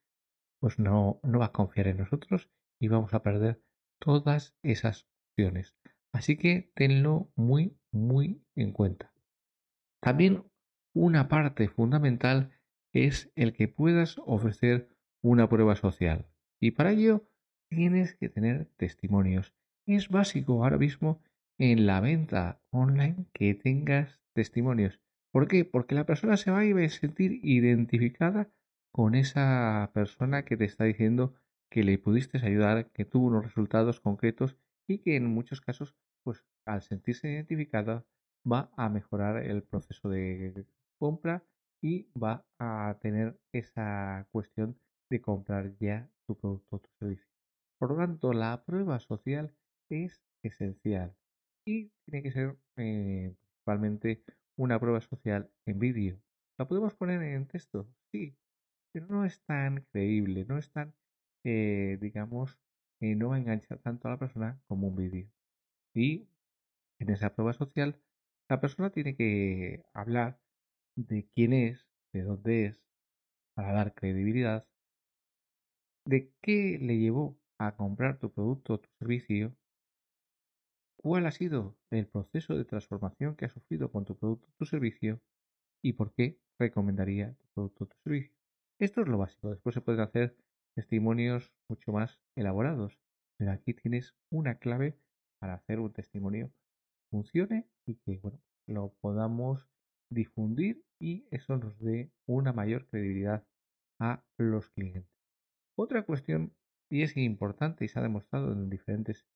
pues 0.60 0.80
no, 0.80 1.20
no 1.24 1.40
va 1.40 1.46
a 1.46 1.52
confiar 1.52 1.88
en 1.88 1.98
nosotros 1.98 2.50
y 2.80 2.88
vamos 2.88 3.14
a 3.14 3.22
perder 3.22 3.62
todas 4.00 4.56
esas 4.64 5.08
opciones. 5.30 5.76
Así 6.12 6.38
que 6.38 6.72
tenlo 6.76 7.32
muy, 7.36 7.78
muy 7.92 8.44
en 8.56 8.72
cuenta. 8.72 9.14
También 10.02 10.44
una 10.96 11.28
parte 11.28 11.68
fundamental 11.68 12.52
es 12.94 13.30
el 13.36 13.52
que 13.52 13.68
puedas 13.68 14.16
ofrecer 14.25 14.90
una 15.22 15.50
prueba 15.50 15.75
social. 15.75 16.25
Y 16.62 16.72
para 16.72 16.92
ello 16.92 17.30
tienes 17.70 18.16
que 18.16 18.30
tener 18.30 18.70
testimonios. 18.78 19.54
Es 19.86 20.08
básico 20.08 20.64
ahora 20.64 20.78
mismo 20.78 21.22
en 21.58 21.86
la 21.86 22.00
venta 22.00 22.62
online 22.70 23.25
que 23.34 23.54
tengas 23.54 24.22
testimonios. 24.34 25.02
¿Por 25.34 25.50
qué? 25.50 25.66
Porque 25.66 25.96
la 25.96 26.06
persona 26.06 26.38
se 26.38 26.50
va 26.50 26.62
a 26.62 26.90
sentir 26.90 27.42
identificada 27.44 28.50
con 28.94 29.16
esa 29.16 29.92
persona 29.94 30.46
que 30.46 30.56
te 30.56 30.64
está 30.64 30.86
diciendo 30.86 31.36
que 31.70 31.84
le 31.84 31.98
pudiste 31.98 32.38
ayudar, 32.38 32.90
que 32.92 33.04
tuvo 33.04 33.28
unos 33.28 33.44
resultados 33.44 34.00
concretos 34.00 34.56
y 34.88 35.00
que 35.00 35.18
en 35.18 35.25
muchos 35.25 35.60
casos, 35.60 35.94
pues 36.24 36.46
al 36.66 36.82
sentirse 36.84 37.30
identificada, 37.30 38.06
va 38.50 38.72
a 38.78 38.88
mejorar 38.88 39.44
el 39.44 39.64
proceso 39.64 40.08
de 40.08 40.66
compra 40.98 41.44
y 41.82 42.08
va 42.14 42.46
a 42.60 42.98
tener 43.02 43.40
esa 43.54 44.28
cuestión 44.32 44.80
de 45.10 45.22
comprar 45.22 45.75
ya 45.80 46.10
tu 46.28 46.36
producto 46.38 46.78
o 46.78 46.80
tu 46.80 46.90
servicio. 47.00 47.28
Por 47.80 47.92
lo 47.92 47.98
tanto, 47.98 48.34
la 48.34 48.64
prueba 48.66 49.00
social 49.00 49.54
es 49.90 50.24
esencial 50.44 51.16
y 51.66 51.92
tiene 52.06 52.24
que 52.24 52.32
ser 52.32 52.58
eh, 52.78 53.36
principalmente 53.40 54.24
una 54.58 54.80
prueba 54.80 55.02
social 55.02 55.52
en 55.66 55.80
vídeo. 55.80 56.20
¿La 56.58 56.68
podemos 56.68 56.96
poner 56.96 57.22
en 57.22 57.48
texto? 57.48 57.88
Sí, 58.12 58.36
pero 58.92 59.08
no 59.08 59.25
es 59.25 59.42
tan 59.42 59.86
creíble, 59.92 60.46
no 60.46 60.58
es 60.58 60.72
tan, 60.72 60.94
eh, 61.44 61.98
digamos, 62.02 62.58
eh, 63.02 63.16
no 63.16 63.30
va 63.30 63.36
a 63.36 63.40
enganchar 63.40 63.80
tanto 63.80 64.08
a 64.08 64.12
la 64.12 64.20
persona 64.20 64.60
como 64.68 64.88
un 64.88 64.96
vídeo. 64.96 65.28
Y 65.94 66.28
en 67.00 67.10
esa 67.10 67.34
prueba 67.36 67.54
social, 67.54 68.02
la 68.50 68.62
persona 68.62 68.92
tiene 68.92 69.16
que 69.16 69.84
hablar 69.94 70.40
de 70.96 71.28
quién 71.34 71.54
es, 71.54 71.88
de 72.14 72.24
dónde 72.24 72.66
es, 72.66 72.82
para 73.56 73.74
dar 73.74 73.94
credibilidad, 73.94 74.68
de 76.06 76.32
qué 76.42 76.78
le 76.80 76.98
llevó 76.98 77.38
a 77.60 77.75
comprar 77.75 78.20
tu 78.20 78.32
producto 78.32 78.74
o 78.74 78.80
tu 78.80 78.90
servicio, 79.00 79.56
cuál 80.98 81.25
ha 81.25 81.32
sido 81.32 81.78
el 81.92 82.08
proceso 82.08 82.56
de 82.56 82.66
transformación 82.66 83.36
que 83.36 83.46
ha 83.46 83.50
sufrido 83.50 83.92
con 83.92 84.06
tu 84.06 84.18
producto 84.18 84.48
o 84.50 84.56
tu 84.58 84.66
servicio 84.66 85.22
y 85.84 85.94
por 85.94 86.14
qué 86.14 86.40
recomendaría 86.60 87.34
tu 87.34 87.48
producto 87.54 87.84
o 87.84 87.88
tu 87.88 87.96
servicio. 88.04 88.34
Esto 88.80 89.02
es 89.02 89.08
lo 89.08 89.18
básico. 89.18 89.50
Después 89.52 89.74
se 89.74 89.82
pueden 89.82 90.02
hacer 90.02 90.36
testimonios 90.75 91.54
mucho 91.70 91.92
más 91.92 92.20
elaborados. 92.36 93.00
Pero 93.38 93.52
aquí 93.52 93.74
tienes 93.74 94.16
una 94.32 94.60
clave 94.60 94.98
para 95.40 95.56
hacer 95.56 95.80
un 95.80 95.92
testimonio 95.92 96.52
funcione 97.10 97.70
y 97.86 97.96
que 97.96 98.18
bueno, 98.18 98.42
lo 98.68 98.94
podamos 99.02 99.68
difundir 100.10 100.84
y 101.00 101.28
eso 101.32 101.58
nos 101.58 101.80
dé 101.80 102.12
una 102.28 102.54
mayor 102.54 102.88
credibilidad 102.88 103.46
a 104.00 104.24
los 104.38 104.70
clientes. 104.70 105.12
Otra 105.78 106.04
cuestión, 106.04 106.56
y 106.92 107.04
es 107.04 107.18
importante 107.18 107.86
y 107.86 107.88
se 107.88 108.00
ha 108.00 108.04
demostrado 108.04 108.54
en 108.54 108.70
diferentes 108.70 109.28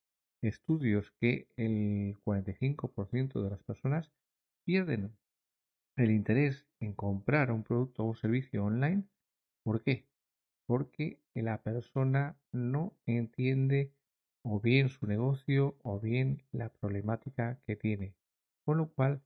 estudios 0.41 1.11
que 1.11 1.49
el 1.57 2.17
45% 2.23 3.43
de 3.43 3.49
las 3.49 3.63
personas 3.63 4.11
pierden 4.65 5.17
el 5.97 6.09
interés 6.11 6.67
en 6.79 6.93
comprar 6.93 7.51
un 7.51 7.63
producto 7.63 8.07
o 8.07 8.15
servicio 8.15 8.65
online 8.65 9.07
¿Por 9.63 9.83
qué? 9.83 10.07
Porque 10.67 11.21
la 11.35 11.63
persona 11.63 12.39
no 12.51 12.97
entiende 13.05 13.93
o 14.45 14.59
bien 14.61 14.89
su 14.89 15.07
negocio 15.07 15.77
o 15.83 15.99
bien 15.99 16.43
la 16.51 16.69
problemática 16.69 17.61
que 17.67 17.75
tiene. 17.75 18.15
Con 18.65 18.77
lo 18.79 18.93
cual 18.93 19.23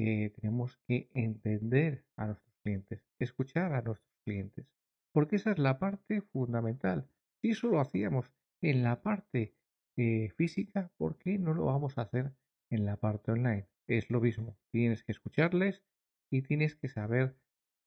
eh, 0.00 0.30
tenemos 0.36 0.78
que 0.86 1.10
entender 1.12 2.04
a 2.14 2.26
nuestros 2.26 2.54
clientes, 2.62 3.02
escuchar 3.18 3.72
a 3.72 3.82
nuestros 3.82 4.14
clientes, 4.24 4.64
porque 5.12 5.34
esa 5.34 5.50
es 5.50 5.58
la 5.58 5.80
parte 5.80 6.20
fundamental. 6.20 7.08
Si 7.40 7.50
eso 7.50 7.66
lo 7.66 7.80
hacíamos 7.80 8.32
en 8.62 8.84
la 8.84 9.02
parte 9.02 9.56
eh, 9.96 10.30
física, 10.36 10.92
¿por 10.98 11.18
qué 11.18 11.36
no 11.36 11.52
lo 11.52 11.64
vamos 11.64 11.98
a 11.98 12.02
hacer 12.02 12.32
en 12.70 12.84
la 12.84 12.96
parte 12.96 13.32
online? 13.32 13.66
Es 13.88 14.08
lo 14.08 14.20
mismo, 14.20 14.56
tienes 14.70 15.02
que 15.02 15.10
escucharles 15.10 15.82
y 16.30 16.42
tienes 16.42 16.76
que 16.76 16.86
saber 16.86 17.34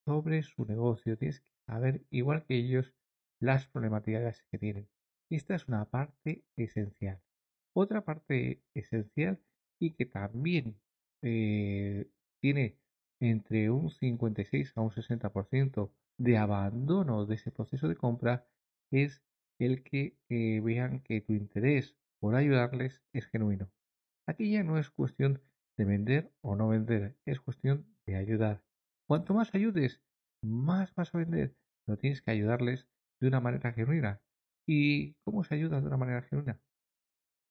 sobre 0.04 0.42
su 0.42 0.66
negocio, 0.66 1.16
tienes 1.16 1.40
que 1.40 1.52
saber, 1.66 2.04
igual 2.10 2.44
que 2.44 2.56
ellos, 2.56 2.92
las 3.40 3.68
problemáticas 3.68 4.42
que 4.50 4.58
tienen. 4.58 4.86
Esta 5.30 5.54
es 5.54 5.66
una 5.66 5.86
parte 5.86 6.44
esencial. 6.56 7.22
Otra 7.74 8.04
parte 8.04 8.62
esencial 8.74 9.40
y 9.80 9.92
que 9.92 10.04
también 10.04 10.76
eh, 11.22 12.10
tiene 12.40 12.78
entre 13.20 13.70
un 13.70 13.90
56 13.90 14.72
a 14.76 14.80
un 14.80 14.90
60% 14.90 15.92
de 16.18 16.38
abandono 16.38 17.24
de 17.26 17.36
ese 17.36 17.52
proceso 17.52 17.88
de 17.88 17.96
compra 17.96 18.46
es 18.90 19.22
el 19.58 19.82
que 19.82 20.18
eh, 20.28 20.60
vean 20.60 21.00
que 21.00 21.20
tu 21.20 21.32
interés 21.32 21.96
por 22.20 22.34
ayudarles 22.34 23.02
es 23.12 23.26
genuino. 23.26 23.70
Aquí 24.26 24.50
ya 24.50 24.62
no 24.62 24.78
es 24.78 24.90
cuestión 24.90 25.40
de 25.76 25.84
vender 25.84 26.32
o 26.40 26.56
no 26.56 26.68
vender, 26.68 27.16
es 27.24 27.40
cuestión 27.40 27.86
de 28.06 28.16
ayudar. 28.16 28.62
Cuanto 29.06 29.34
más 29.34 29.54
ayudes, 29.54 30.00
más 30.42 30.94
vas 30.94 31.14
a 31.14 31.18
vender, 31.18 31.56
pero 31.84 31.98
tienes 31.98 32.22
que 32.22 32.30
ayudarles 32.30 32.88
de 33.20 33.28
una 33.28 33.40
manera 33.40 33.72
genuina. 33.72 34.20
¿Y 34.66 35.14
cómo 35.24 35.44
se 35.44 35.54
ayuda 35.54 35.80
de 35.80 35.86
una 35.86 35.96
manera 35.96 36.22
genuina? 36.22 36.60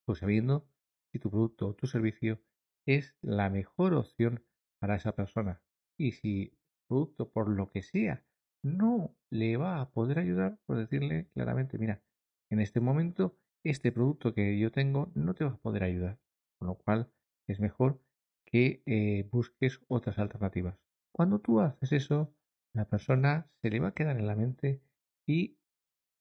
Pues 0.06 0.20
sabiendo 0.20 0.68
si 1.12 1.20
tu 1.20 1.30
producto 1.30 1.68
o 1.70 1.76
tu 1.76 1.88
servicio 1.88 2.42
es 2.86 3.16
la 3.22 3.50
mejor 3.50 3.94
opción 3.94 4.44
para 4.80 4.96
esa 4.96 5.16
persona. 5.16 5.62
Y 5.98 6.14
si 6.14 6.42
el 6.44 6.58
producto, 6.88 7.30
por 7.30 7.50
lo 7.50 7.70
que 7.70 7.82
sea, 7.82 8.24
no 8.64 9.16
le 9.30 9.58
va 9.58 9.82
a 9.82 9.90
poder 9.92 10.20
ayudar, 10.20 10.58
por 10.66 10.78
pues 10.78 10.90
decirle 10.90 11.28
claramente, 11.34 11.78
mira, 11.78 12.02
en 12.50 12.60
este 12.60 12.80
momento 12.80 13.38
este 13.64 13.92
producto 13.92 14.34
que 14.34 14.58
yo 14.60 14.72
tengo 14.72 15.12
no 15.16 15.34
te 15.34 15.46
va 15.46 15.52
a 15.52 15.58
poder 15.58 15.84
ayudar. 15.84 16.20
Con 16.60 16.68
lo 16.68 16.76
cual 16.76 17.12
es 17.48 17.60
mejor 17.60 18.02
que 18.46 18.84
eh, 18.86 19.28
busques 19.32 19.80
otras 19.88 20.20
alternativas. 20.20 20.78
Cuando 21.12 21.40
tú 21.40 21.60
haces 21.60 21.92
eso, 21.92 22.34
la 22.74 22.86
persona 22.86 23.50
se 23.62 23.70
le 23.70 23.80
va 23.80 23.90
a 23.90 23.94
quedar 23.94 24.18
en 24.18 24.28
la 24.28 24.36
mente 24.36 24.82
y 25.28 25.58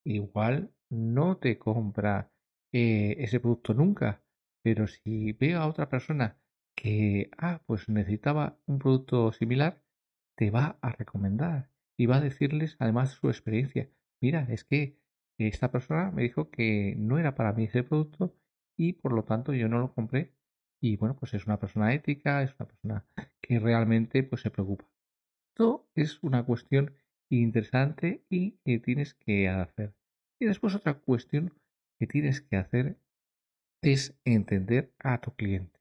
igual 0.05 0.73
no 0.90 1.38
te 1.38 1.59
compra 1.59 2.33
eh, 2.73 3.17
ese 3.19 3.40
producto 3.40 3.75
nunca. 3.75 4.23
Pero 4.62 4.87
si 4.87 5.33
veo 5.33 5.61
a 5.61 5.67
otra 5.67 5.88
persona 5.88 6.39
que, 6.75 7.31
ah, 7.39 7.62
pues 7.67 7.89
necesitaba 7.89 8.59
un 8.67 8.79
producto 8.79 9.33
similar, 9.33 9.83
te 10.37 10.50
va 10.50 10.79
a 10.81 10.93
recomendar 10.93 11.71
y 11.97 12.07
va 12.07 12.17
a 12.17 12.21
decirles 12.21 12.77
además 12.79 13.11
su 13.11 13.29
experiencia. 13.29 13.91
Mira, 14.21 14.47
es 14.50 14.65
que 14.65 14.97
esta 15.39 15.71
persona 15.71 16.11
me 16.11 16.23
dijo 16.23 16.50
que 16.50 16.95
no 16.97 17.19
era 17.19 17.35
para 17.35 17.53
mí 17.53 17.65
ese 17.65 17.83
producto 17.83 18.35
y 18.77 18.95
por 18.95 19.12
lo 19.12 19.25
tanto 19.25 19.53
yo 19.53 19.69
no 19.69 19.79
lo 19.79 19.93
compré. 19.93 20.33
Y 20.81 20.97
bueno, 20.97 21.15
pues 21.17 21.35
es 21.35 21.47
una 21.47 21.59
persona 21.61 21.93
ética, 21.93 22.43
es 22.43 22.55
una 22.59 22.69
persona 22.69 23.07
que 23.43 23.59
realmente 23.59 24.23
pues 24.23 24.43
se 24.43 24.50
preocupa. 24.50 24.87
Esto 25.50 25.89
es 25.95 26.23
una 26.23 26.45
cuestión 26.45 26.95
interesante 27.29 28.25
y 28.31 28.53
que 28.65 28.79
tienes 28.79 29.15
que 29.15 29.49
hacer. 29.49 29.95
Y 30.39 30.47
después 30.47 30.75
otra 30.75 30.95
cuestión 30.95 31.53
que 31.99 32.07
tienes 32.07 32.41
que 32.41 32.57
hacer 32.57 32.97
es 33.83 34.19
entender 34.25 34.93
a 34.99 35.21
tu 35.21 35.35
cliente. 35.35 35.80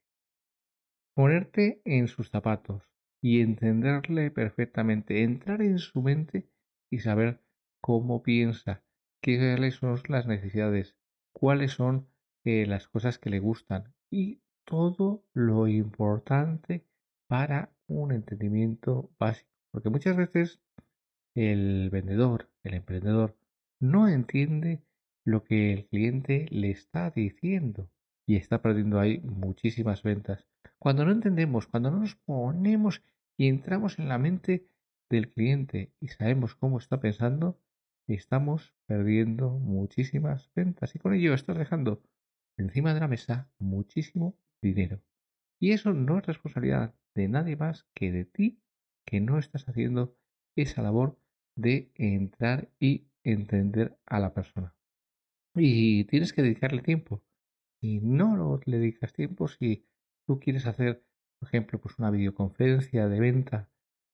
Ponerte 1.14 1.82
en 1.84 2.08
sus 2.08 2.30
zapatos 2.30 2.88
y 3.20 3.40
entenderle 3.40 4.30
perfectamente, 4.30 5.22
entrar 5.22 5.60
en 5.62 5.78
su 5.78 6.02
mente 6.02 6.48
y 6.90 7.00
saber 7.00 7.40
cómo 7.80 8.22
piensa, 8.22 8.82
qué 9.22 9.70
son 9.72 10.00
las 10.08 10.26
necesidades, 10.26 10.96
cuáles 11.32 11.72
son 11.72 12.08
eh, 12.44 12.66
las 12.66 12.88
cosas 12.88 13.18
que 13.18 13.30
le 13.30 13.38
gustan 13.38 13.92
y 14.10 14.40
todo 14.64 15.24
lo 15.34 15.66
importante 15.68 16.86
para 17.26 17.72
un 17.86 18.12
entendimiento 18.12 19.10
básico. 19.18 19.50
Porque 19.72 19.90
muchas 19.90 20.16
veces 20.16 20.62
el 21.34 21.90
vendedor, 21.90 22.50
el 22.62 22.74
emprendedor, 22.74 23.36
no 23.80 24.08
entiende 24.08 24.82
lo 25.24 25.44
que 25.44 25.72
el 25.72 25.86
cliente 25.86 26.46
le 26.50 26.70
está 26.70 27.10
diciendo 27.10 27.90
y 28.30 28.36
está 28.36 28.62
perdiendo 28.62 29.00
ahí 29.00 29.18
muchísimas 29.24 30.04
ventas. 30.04 30.46
Cuando 30.78 31.04
no 31.04 31.10
entendemos, 31.10 31.66
cuando 31.66 31.90
no 31.90 31.98
nos 31.98 32.14
ponemos 32.14 33.02
y 33.36 33.48
entramos 33.48 33.98
en 33.98 34.06
la 34.06 34.18
mente 34.18 34.68
del 35.08 35.30
cliente 35.30 35.90
y 35.98 36.06
sabemos 36.06 36.54
cómo 36.54 36.78
está 36.78 37.00
pensando, 37.00 37.58
estamos 38.06 38.72
perdiendo 38.86 39.50
muchísimas 39.50 40.48
ventas 40.54 40.94
y 40.94 41.00
con 41.00 41.12
ello 41.12 41.34
estás 41.34 41.58
dejando 41.58 42.04
encima 42.56 42.94
de 42.94 43.00
la 43.00 43.08
mesa 43.08 43.50
muchísimo 43.58 44.38
dinero. 44.62 45.02
Y 45.58 45.72
eso 45.72 45.92
no 45.92 46.16
es 46.16 46.24
responsabilidad 46.24 46.94
de 47.16 47.26
nadie 47.26 47.56
más 47.56 47.88
que 47.94 48.12
de 48.12 48.26
ti 48.26 48.60
que 49.04 49.20
no 49.20 49.40
estás 49.40 49.68
haciendo 49.68 50.14
esa 50.54 50.82
labor 50.82 51.18
de 51.56 51.90
entrar 51.96 52.68
y 52.78 53.08
entender 53.24 53.98
a 54.06 54.20
la 54.20 54.32
persona. 54.32 54.72
Y 55.56 56.04
tienes 56.04 56.32
que 56.32 56.42
dedicarle 56.42 56.82
tiempo 56.82 57.24
y 57.80 58.00
no 58.00 58.60
le 58.64 58.78
dedicas 58.78 59.12
tiempo 59.12 59.48
si 59.48 59.86
tú 60.26 60.38
quieres 60.38 60.66
hacer, 60.66 61.04
por 61.38 61.48
ejemplo, 61.48 61.80
pues 61.80 61.98
una 61.98 62.10
videoconferencia 62.10 63.08
de 63.08 63.20
venta 63.20 63.70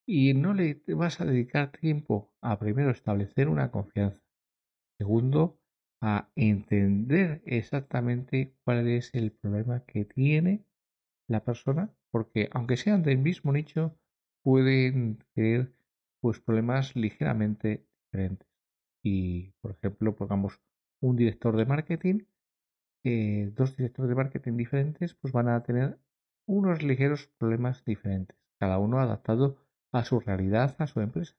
y 0.06 0.34
no 0.34 0.54
le 0.54 0.82
vas 0.88 1.20
a 1.20 1.24
dedicar 1.24 1.72
tiempo 1.72 2.32
a 2.40 2.58
primero 2.58 2.90
establecer 2.90 3.48
una 3.48 3.70
confianza, 3.70 4.22
segundo 4.98 5.58
a 6.00 6.30
entender 6.36 7.42
exactamente 7.44 8.54
cuál 8.64 8.86
es 8.86 9.14
el 9.14 9.32
problema 9.32 9.84
que 9.84 10.04
tiene 10.04 10.64
la 11.28 11.42
persona, 11.44 11.92
porque 12.12 12.48
aunque 12.52 12.76
sean 12.76 13.02
del 13.02 13.18
mismo 13.18 13.52
nicho, 13.52 13.98
pueden 14.44 15.18
tener 15.34 15.72
pues 16.20 16.38
problemas 16.38 16.94
ligeramente 16.94 17.84
diferentes. 18.04 18.48
Y 19.02 19.52
por 19.60 19.72
ejemplo, 19.72 20.14
pongamos 20.14 20.60
un 21.00 21.16
director 21.16 21.56
de 21.56 21.66
marketing 21.66 22.20
eh, 23.08 23.52
dos 23.54 23.76
directores 23.76 24.08
de 24.08 24.16
marketing 24.16 24.56
diferentes 24.56 25.14
pues 25.14 25.32
van 25.32 25.48
a 25.48 25.62
tener 25.62 26.00
unos 26.44 26.82
ligeros 26.82 27.28
problemas 27.38 27.84
diferentes, 27.84 28.36
cada 28.58 28.80
uno 28.80 28.98
adaptado 28.98 29.58
a 29.92 30.04
su 30.04 30.18
realidad, 30.18 30.74
a 30.78 30.88
su 30.88 31.00
empresa. 31.00 31.36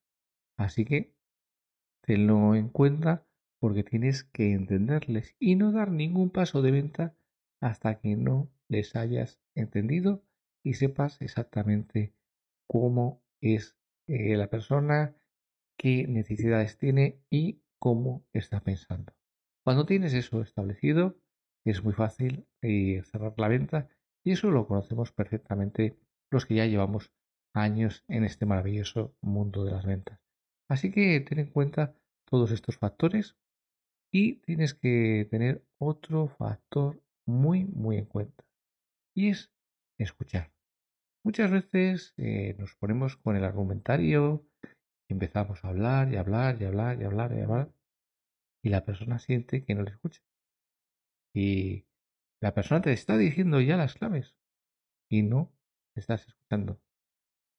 Así 0.57 0.85
que 0.85 1.13
tenlo 2.03 2.55
en 2.55 2.69
cuenta 2.69 3.27
porque 3.59 3.83
tienes 3.83 4.23
que 4.23 4.53
entenderles 4.53 5.35
y 5.39 5.57
no 5.57 5.73
dar 5.73 5.91
ningún 5.91 6.29
paso 6.29 6.61
de 6.61 6.71
venta 6.71 7.17
hasta 7.59 7.99
que 7.99 8.15
no 8.15 8.49
les 8.69 8.95
hayas 8.95 9.41
entendido 9.53 10.23
y 10.63 10.75
sepas 10.75 11.21
exactamente 11.21 12.13
cómo 12.65 13.21
es 13.41 13.77
eh, 14.07 14.37
la 14.37 14.47
persona, 14.47 15.17
qué 15.77 16.07
necesidades 16.07 16.77
tiene 16.77 17.19
y 17.29 17.61
cómo 17.77 18.25
está 18.31 18.61
pensando. 18.61 19.11
Cuando 19.65 19.85
tienes 19.85 20.13
eso 20.13 20.41
establecido, 20.41 21.17
es 21.69 21.83
muy 21.83 21.93
fácil 21.93 22.45
eh, 22.61 23.01
cerrar 23.03 23.33
la 23.37 23.47
venta 23.47 23.87
y 24.23 24.31
eso 24.31 24.51
lo 24.51 24.67
conocemos 24.67 25.11
perfectamente 25.11 25.97
los 26.31 26.45
que 26.45 26.55
ya 26.55 26.65
llevamos 26.65 27.11
años 27.53 28.03
en 28.07 28.23
este 28.23 28.45
maravilloso 28.45 29.15
mundo 29.21 29.63
de 29.65 29.71
las 29.71 29.85
ventas. 29.85 30.19
Así 30.69 30.91
que 30.91 31.19
ten 31.21 31.39
en 31.39 31.47
cuenta 31.47 31.95
todos 32.25 32.51
estos 32.51 32.77
factores 32.77 33.37
y 34.11 34.35
tienes 34.35 34.73
que 34.73 35.27
tener 35.29 35.63
otro 35.79 36.27
factor 36.27 37.01
muy 37.25 37.65
muy 37.65 37.97
en 37.97 38.05
cuenta 38.05 38.45
y 39.15 39.29
es 39.29 39.51
escuchar. 39.97 40.51
Muchas 41.23 41.51
veces 41.51 42.13
eh, 42.17 42.55
nos 42.57 42.75
ponemos 42.75 43.17
con 43.17 43.35
el 43.35 43.43
argumentario, 43.43 44.45
y 45.09 45.13
empezamos 45.13 45.63
a 45.63 45.69
hablar 45.69 46.11
y 46.11 46.17
hablar 46.17 46.61
y 46.61 46.65
hablar 46.65 47.01
y 47.01 47.05
hablar 47.05 47.33
y 47.33 47.41
hablar 47.41 47.71
y 48.63 48.69
la 48.69 48.83
persona 48.85 49.19
siente 49.19 49.63
que 49.63 49.75
no 49.75 49.83
le 49.83 49.91
escucha 49.91 50.21
y 51.37 51.85
la 52.41 52.55
persona 52.55 52.81
te 52.81 52.91
está 52.91 53.15
diciendo 53.15 53.61
ya 53.61 53.77
las 53.77 53.93
claves 53.93 54.35
y 55.07 55.21
no 55.21 55.53
estás 55.95 56.27
escuchando. 56.27 56.81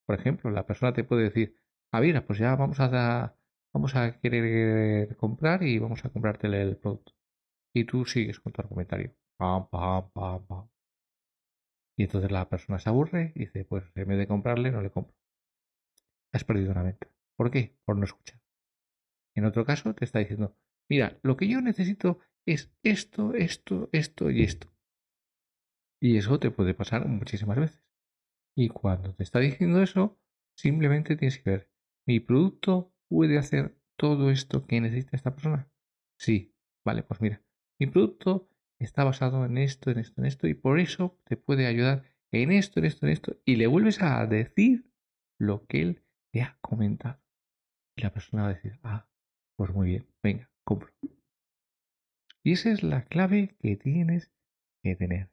Por 0.05 0.19
ejemplo, 0.19 0.51
la 0.51 0.67
persona 0.67 0.93
te 0.93 1.05
puede 1.05 1.23
decir, 1.25 1.55
ah, 1.93 2.01
mira, 2.01 2.27
pues 2.27 2.41
ya 2.41 2.57
vamos 2.57 2.81
a, 2.81 3.37
vamos 3.73 3.95
a 3.95 4.19
querer 4.19 5.17
comprar 5.17 5.63
y 5.63 5.79
vamos 5.79 6.05
a 6.05 6.11
comprarte 6.11 6.49
el 6.49 6.77
producto. 6.77 7.13
Y 7.73 7.85
tú 7.85 8.05
sigues 8.05 8.41
con 8.41 8.53
tu 8.53 8.63
argumentario. 8.63 9.15
Pam, 9.37 9.69
pam, 9.71 10.11
pam, 10.11 10.45
pam. 10.45 10.69
Y 11.97 12.03
entonces 12.03 12.33
la 12.33 12.49
persona 12.49 12.81
se 12.81 12.89
aburre 12.89 13.33
y 13.37 13.41
dice, 13.41 13.65
pues 13.65 13.85
en 13.95 14.09
vez 14.09 14.19
de 14.19 14.27
comprarle, 14.27 14.73
no 14.73 14.83
le 14.83 14.91
compro. 14.91 15.15
Has 16.33 16.43
perdido 16.43 16.73
una 16.73 16.83
venta. 16.83 17.07
¿Por 17.37 17.53
qué? 17.53 17.77
Por 17.85 17.97
no 17.97 18.05
escuchar. 18.05 18.41
En 19.37 19.45
otro 19.45 19.65
caso 19.65 19.95
te 19.95 20.05
está 20.05 20.19
diciendo, 20.19 20.57
mira, 20.89 21.17
lo 21.23 21.37
que 21.37 21.47
yo 21.47 21.61
necesito 21.61 22.19
es 22.53 22.73
esto, 22.83 23.35
esto, 23.35 23.89
esto 23.93 24.31
y 24.31 24.43
esto. 24.43 24.69
Y 26.01 26.17
eso 26.17 26.39
te 26.39 26.51
puede 26.51 26.75
pasar 26.75 27.07
muchísimas 27.07 27.59
veces. 27.59 27.83
Y 28.57 28.69
cuando 28.69 29.15
te 29.15 29.23
está 29.23 29.41
diciendo 29.41 29.83
eso, 29.83 30.19
simplemente 30.57 31.17
tienes 31.17 31.39
que 31.39 31.51
ver, 31.51 31.71
¿mi 32.07 32.21
producto 32.21 32.93
puede 33.09 33.39
hacer 33.39 33.77
todo 33.97 34.31
esto 34.31 34.67
que 34.67 34.81
necesita 34.81 35.17
esta 35.17 35.35
persona? 35.35 35.71
Sí, 36.19 36.55
Vale, 36.89 37.03
pues 37.03 37.21
mira, 37.21 37.43
mi 37.79 37.87
producto 37.87 38.49
está 38.79 39.05
basado 39.05 39.45
en 39.45 39.59
esto, 39.59 39.91
en 39.91 39.99
esto, 39.99 40.23
en 40.23 40.27
esto, 40.27 40.47
y 40.47 40.55
por 40.55 40.81
eso 40.81 41.21
te 41.25 41.37
puede 41.37 41.67
ayudar 41.67 42.03
en 42.33 42.51
esto, 42.51 42.81
en 42.81 42.87
esto, 42.87 43.05
en 43.05 43.13
esto, 43.13 43.37
y 43.45 43.57
le 43.57 43.67
vuelves 43.67 44.01
a 44.01 44.25
decir 44.27 44.91
lo 45.39 45.67
que 45.67 45.83
él 45.83 46.03
te 46.33 46.41
ha 46.41 46.57
comentado. 46.63 47.21
Y 47.95 48.01
la 48.01 48.13
persona 48.15 48.45
va 48.45 48.49
a 48.49 48.55
decir, 48.55 48.79
ah, 48.83 49.07
pues 49.57 49.71
muy 49.75 49.89
bien, 49.89 50.07
venga, 50.23 50.51
compro. 50.65 50.91
Y 52.49 52.53
esa 52.53 52.71
es 52.71 52.83
la 52.83 53.05
clave 53.05 53.55
que 53.59 53.77
tienes 53.77 54.33
que 54.83 54.97
tener. 54.97 55.31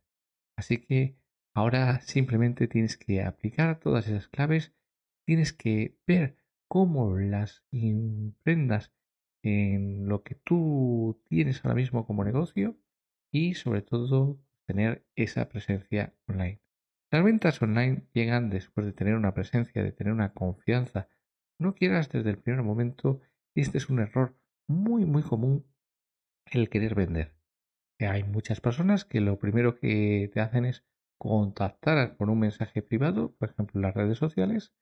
Así 0.57 0.79
que 0.79 1.15
ahora 1.53 2.01
simplemente 2.01 2.67
tienes 2.67 2.97
que 2.97 3.21
aplicar 3.23 3.79
todas 3.79 4.09
esas 4.09 4.27
claves, 4.27 4.73
tienes 5.25 5.53
que 5.53 5.97
ver 6.05 6.35
cómo 6.67 7.17
las 7.17 7.63
imprendas 7.71 8.91
en 9.45 10.09
lo 10.09 10.23
que 10.23 10.35
tú 10.35 11.23
tienes 11.29 11.63
ahora 11.63 11.75
mismo 11.75 12.05
como 12.05 12.25
negocio 12.25 12.77
y 13.31 13.53
sobre 13.53 13.81
todo 13.81 14.37
tener 14.67 15.07
esa 15.15 15.47
presencia 15.47 16.13
online. 16.27 16.59
Las 17.11 17.23
ventas 17.23 17.61
online 17.61 18.09
llegan 18.11 18.49
después 18.49 18.85
de 18.85 18.91
tener 18.91 19.15
una 19.15 19.33
presencia, 19.33 19.81
de 19.83 19.93
tener 19.93 20.11
una 20.11 20.33
confianza. 20.33 21.07
No 21.61 21.75
quieras 21.75 22.09
desde 22.09 22.31
el 22.31 22.39
primer 22.39 22.61
momento, 22.61 23.21
este 23.55 23.77
es 23.77 23.89
un 23.89 23.99
error 24.01 24.37
muy 24.67 25.05
muy 25.05 25.23
común 25.23 25.65
el 26.51 26.69
querer 26.69 26.95
vender. 26.95 27.35
Hay 27.99 28.23
muchas 28.23 28.61
personas 28.61 29.05
que 29.05 29.21
lo 29.21 29.39
primero 29.39 29.75
que 29.75 30.29
te 30.33 30.41
hacen 30.41 30.65
es 30.65 30.85
contactar 31.17 32.17
con 32.17 32.29
un 32.29 32.39
mensaje 32.39 32.81
privado, 32.81 33.33
por 33.35 33.49
ejemplo 33.49 33.79
en 33.79 33.83
las 33.83 33.95
redes 33.95 34.17
sociales, 34.17 34.73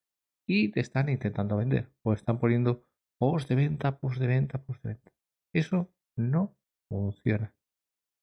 y 0.48 0.70
te 0.72 0.80
están 0.80 1.10
intentando 1.10 1.58
vender 1.58 1.92
o 2.02 2.14
están 2.14 2.40
poniendo 2.40 2.86
post 3.20 3.48
de 3.50 3.56
venta, 3.56 4.00
post 4.00 4.20
de 4.20 4.28
venta, 4.28 4.64
post 4.64 4.84
de 4.84 4.90
venta. 4.90 5.12
Eso 5.54 5.94
no 6.18 6.58
funciona. 6.90 7.56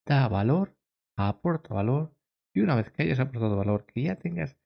Da 0.06 0.28
valor, 0.28 0.76
aporta 1.16 1.72
valor 1.72 2.14
y 2.52 2.60
una 2.60 2.74
vez 2.74 2.90
que 2.90 3.04
hayas 3.04 3.20
aportado 3.20 3.56
valor, 3.56 3.86
que 3.86 4.02
ya 4.02 4.16
tengas 4.16 4.58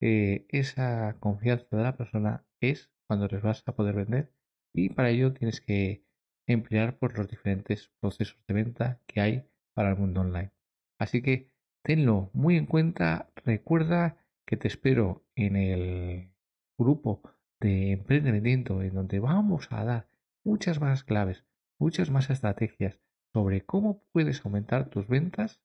eh, 0.00 0.46
esa 0.48 1.16
confianza 1.20 1.76
de 1.76 1.82
la 1.82 1.96
persona, 1.96 2.46
es 2.60 2.92
cuando 3.06 3.26
les 3.28 3.42
vas 3.42 3.62
a 3.66 3.74
poder 3.74 3.94
vender 3.94 4.32
y 4.74 4.90
para 4.90 5.10
ello 5.10 5.32
tienes 5.32 5.60
que 5.60 6.04
emplear 6.52 6.98
por 6.98 7.16
los 7.16 7.28
diferentes 7.28 7.90
procesos 8.00 8.38
de 8.46 8.54
venta 8.54 9.00
que 9.06 9.20
hay 9.20 9.50
para 9.74 9.90
el 9.90 9.96
mundo 9.96 10.20
online. 10.20 10.52
Así 10.98 11.22
que 11.22 11.50
tenlo 11.82 12.30
muy 12.32 12.56
en 12.56 12.66
cuenta, 12.66 13.30
recuerda 13.36 14.18
que 14.46 14.56
te 14.56 14.68
espero 14.68 15.24
en 15.34 15.56
el 15.56 16.32
grupo 16.78 17.22
de 17.60 17.92
emprendimiento 17.92 18.82
en 18.82 18.94
donde 18.94 19.20
vamos 19.20 19.68
a 19.70 19.84
dar 19.84 20.08
muchas 20.44 20.80
más 20.80 21.04
claves, 21.04 21.44
muchas 21.78 22.10
más 22.10 22.30
estrategias 22.30 23.00
sobre 23.32 23.64
cómo 23.64 24.02
puedes 24.12 24.44
aumentar 24.44 24.88
tus 24.88 25.06
ventas 25.06 25.62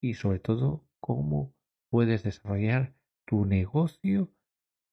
y 0.00 0.14
sobre 0.14 0.40
todo 0.40 0.86
cómo 1.00 1.54
puedes 1.90 2.22
desarrollar 2.22 2.94
tu 3.26 3.44
negocio 3.44 4.30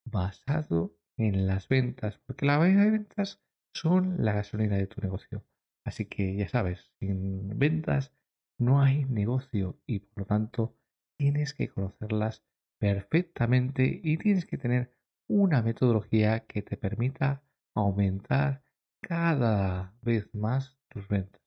basado 0.05 0.95
en 1.17 1.47
las 1.47 1.67
ventas, 1.67 2.19
porque 2.25 2.45
las 2.45 2.59
ventas 2.59 3.44
son 3.75 4.23
la 4.23 4.33
gasolina 4.33 4.77
de 4.77 4.87
tu 4.87 5.01
negocio. 5.01 5.43
Así 5.83 6.05
que 6.05 6.35
ya 6.35 6.47
sabes, 6.47 6.91
sin 6.99 7.59
ventas 7.59 8.13
no 8.57 8.81
hay 8.81 9.03
negocio 9.05 9.77
y 9.85 9.99
por 9.99 10.19
lo 10.19 10.25
tanto 10.25 10.77
tienes 11.17 11.53
que 11.53 11.67
conocerlas 11.67 12.43
perfectamente 12.79 13.99
y 14.01 14.17
tienes 14.17 14.45
que 14.45 14.57
tener 14.57 14.95
una 15.27 15.61
metodología 15.61 16.45
que 16.45 16.61
te 16.61 16.77
permita 16.77 17.43
aumentar 17.75 18.63
cada 19.01 19.93
vez 20.01 20.33
más 20.33 20.79
tus 20.87 21.07
ventas. 21.07 21.41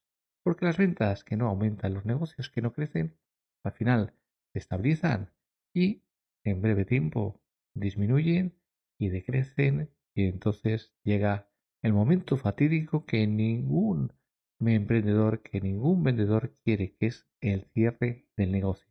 Porque 0.44 0.66
las 0.66 0.76
ventas 0.76 1.24
que 1.24 1.36
no 1.36 1.48
aumentan, 1.48 1.94
los 1.94 2.04
negocios 2.04 2.50
que 2.50 2.60
no 2.60 2.72
crecen, 2.72 3.16
al 3.64 3.72
final 3.72 4.14
se 4.52 4.58
estabilizan 4.58 5.32
y 5.74 6.02
en 6.44 6.60
breve 6.60 6.84
tiempo 6.84 7.40
disminuyen 7.74 8.54
y 8.98 9.08
decrecen 9.08 9.90
y 10.14 10.26
entonces 10.26 10.92
llega 11.04 11.48
el 11.82 11.92
momento 11.92 12.36
fatídico 12.36 13.04
que 13.04 13.26
ningún 13.26 14.12
emprendedor, 14.60 15.40
que 15.42 15.60
ningún 15.60 16.02
vendedor 16.02 16.52
quiere, 16.64 16.94
que 16.98 17.06
es 17.06 17.26
el 17.40 17.66
cierre 17.72 18.26
del 18.36 18.52
negocio. 18.52 18.88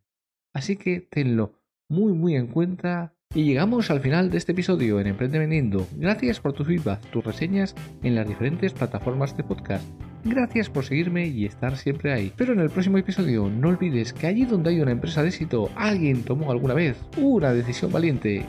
Así 0.53 0.77
que 0.77 1.01
tenlo 1.01 1.59
muy 1.89 2.13
muy 2.13 2.35
en 2.35 2.47
cuenta 2.47 3.13
y 3.33 3.43
llegamos 3.43 3.91
al 3.91 3.99
final 3.99 4.29
de 4.29 4.37
este 4.37 4.53
episodio 4.53 4.99
en 4.99 5.07
Emprende 5.07 5.37
Vendiendo. 5.37 5.85
Gracias 5.97 6.39
por 6.39 6.53
tu 6.53 6.63
feedback, 6.63 7.01
tus 7.11 7.23
reseñas 7.23 7.75
en 8.01 8.15
las 8.15 8.27
diferentes 8.27 8.73
plataformas 8.73 9.35
de 9.35 9.43
podcast. 9.43 9.85
Gracias 10.23 10.69
por 10.69 10.85
seguirme 10.85 11.27
y 11.27 11.45
estar 11.45 11.77
siempre 11.77 12.13
ahí. 12.13 12.33
Pero 12.37 12.53
en 12.53 12.61
el 12.61 12.69
próximo 12.69 12.97
episodio 12.97 13.49
no 13.49 13.69
olvides 13.69 14.13
que 14.13 14.27
allí 14.27 14.45
donde 14.45 14.69
hay 14.69 14.79
una 14.79 14.91
empresa 14.91 15.21
de 15.21 15.29
éxito, 15.29 15.69
alguien 15.75 16.23
tomó 16.23 16.51
alguna 16.51 16.73
vez 16.73 16.97
una 17.17 17.53
decisión 17.53 17.91
valiente 17.91 18.45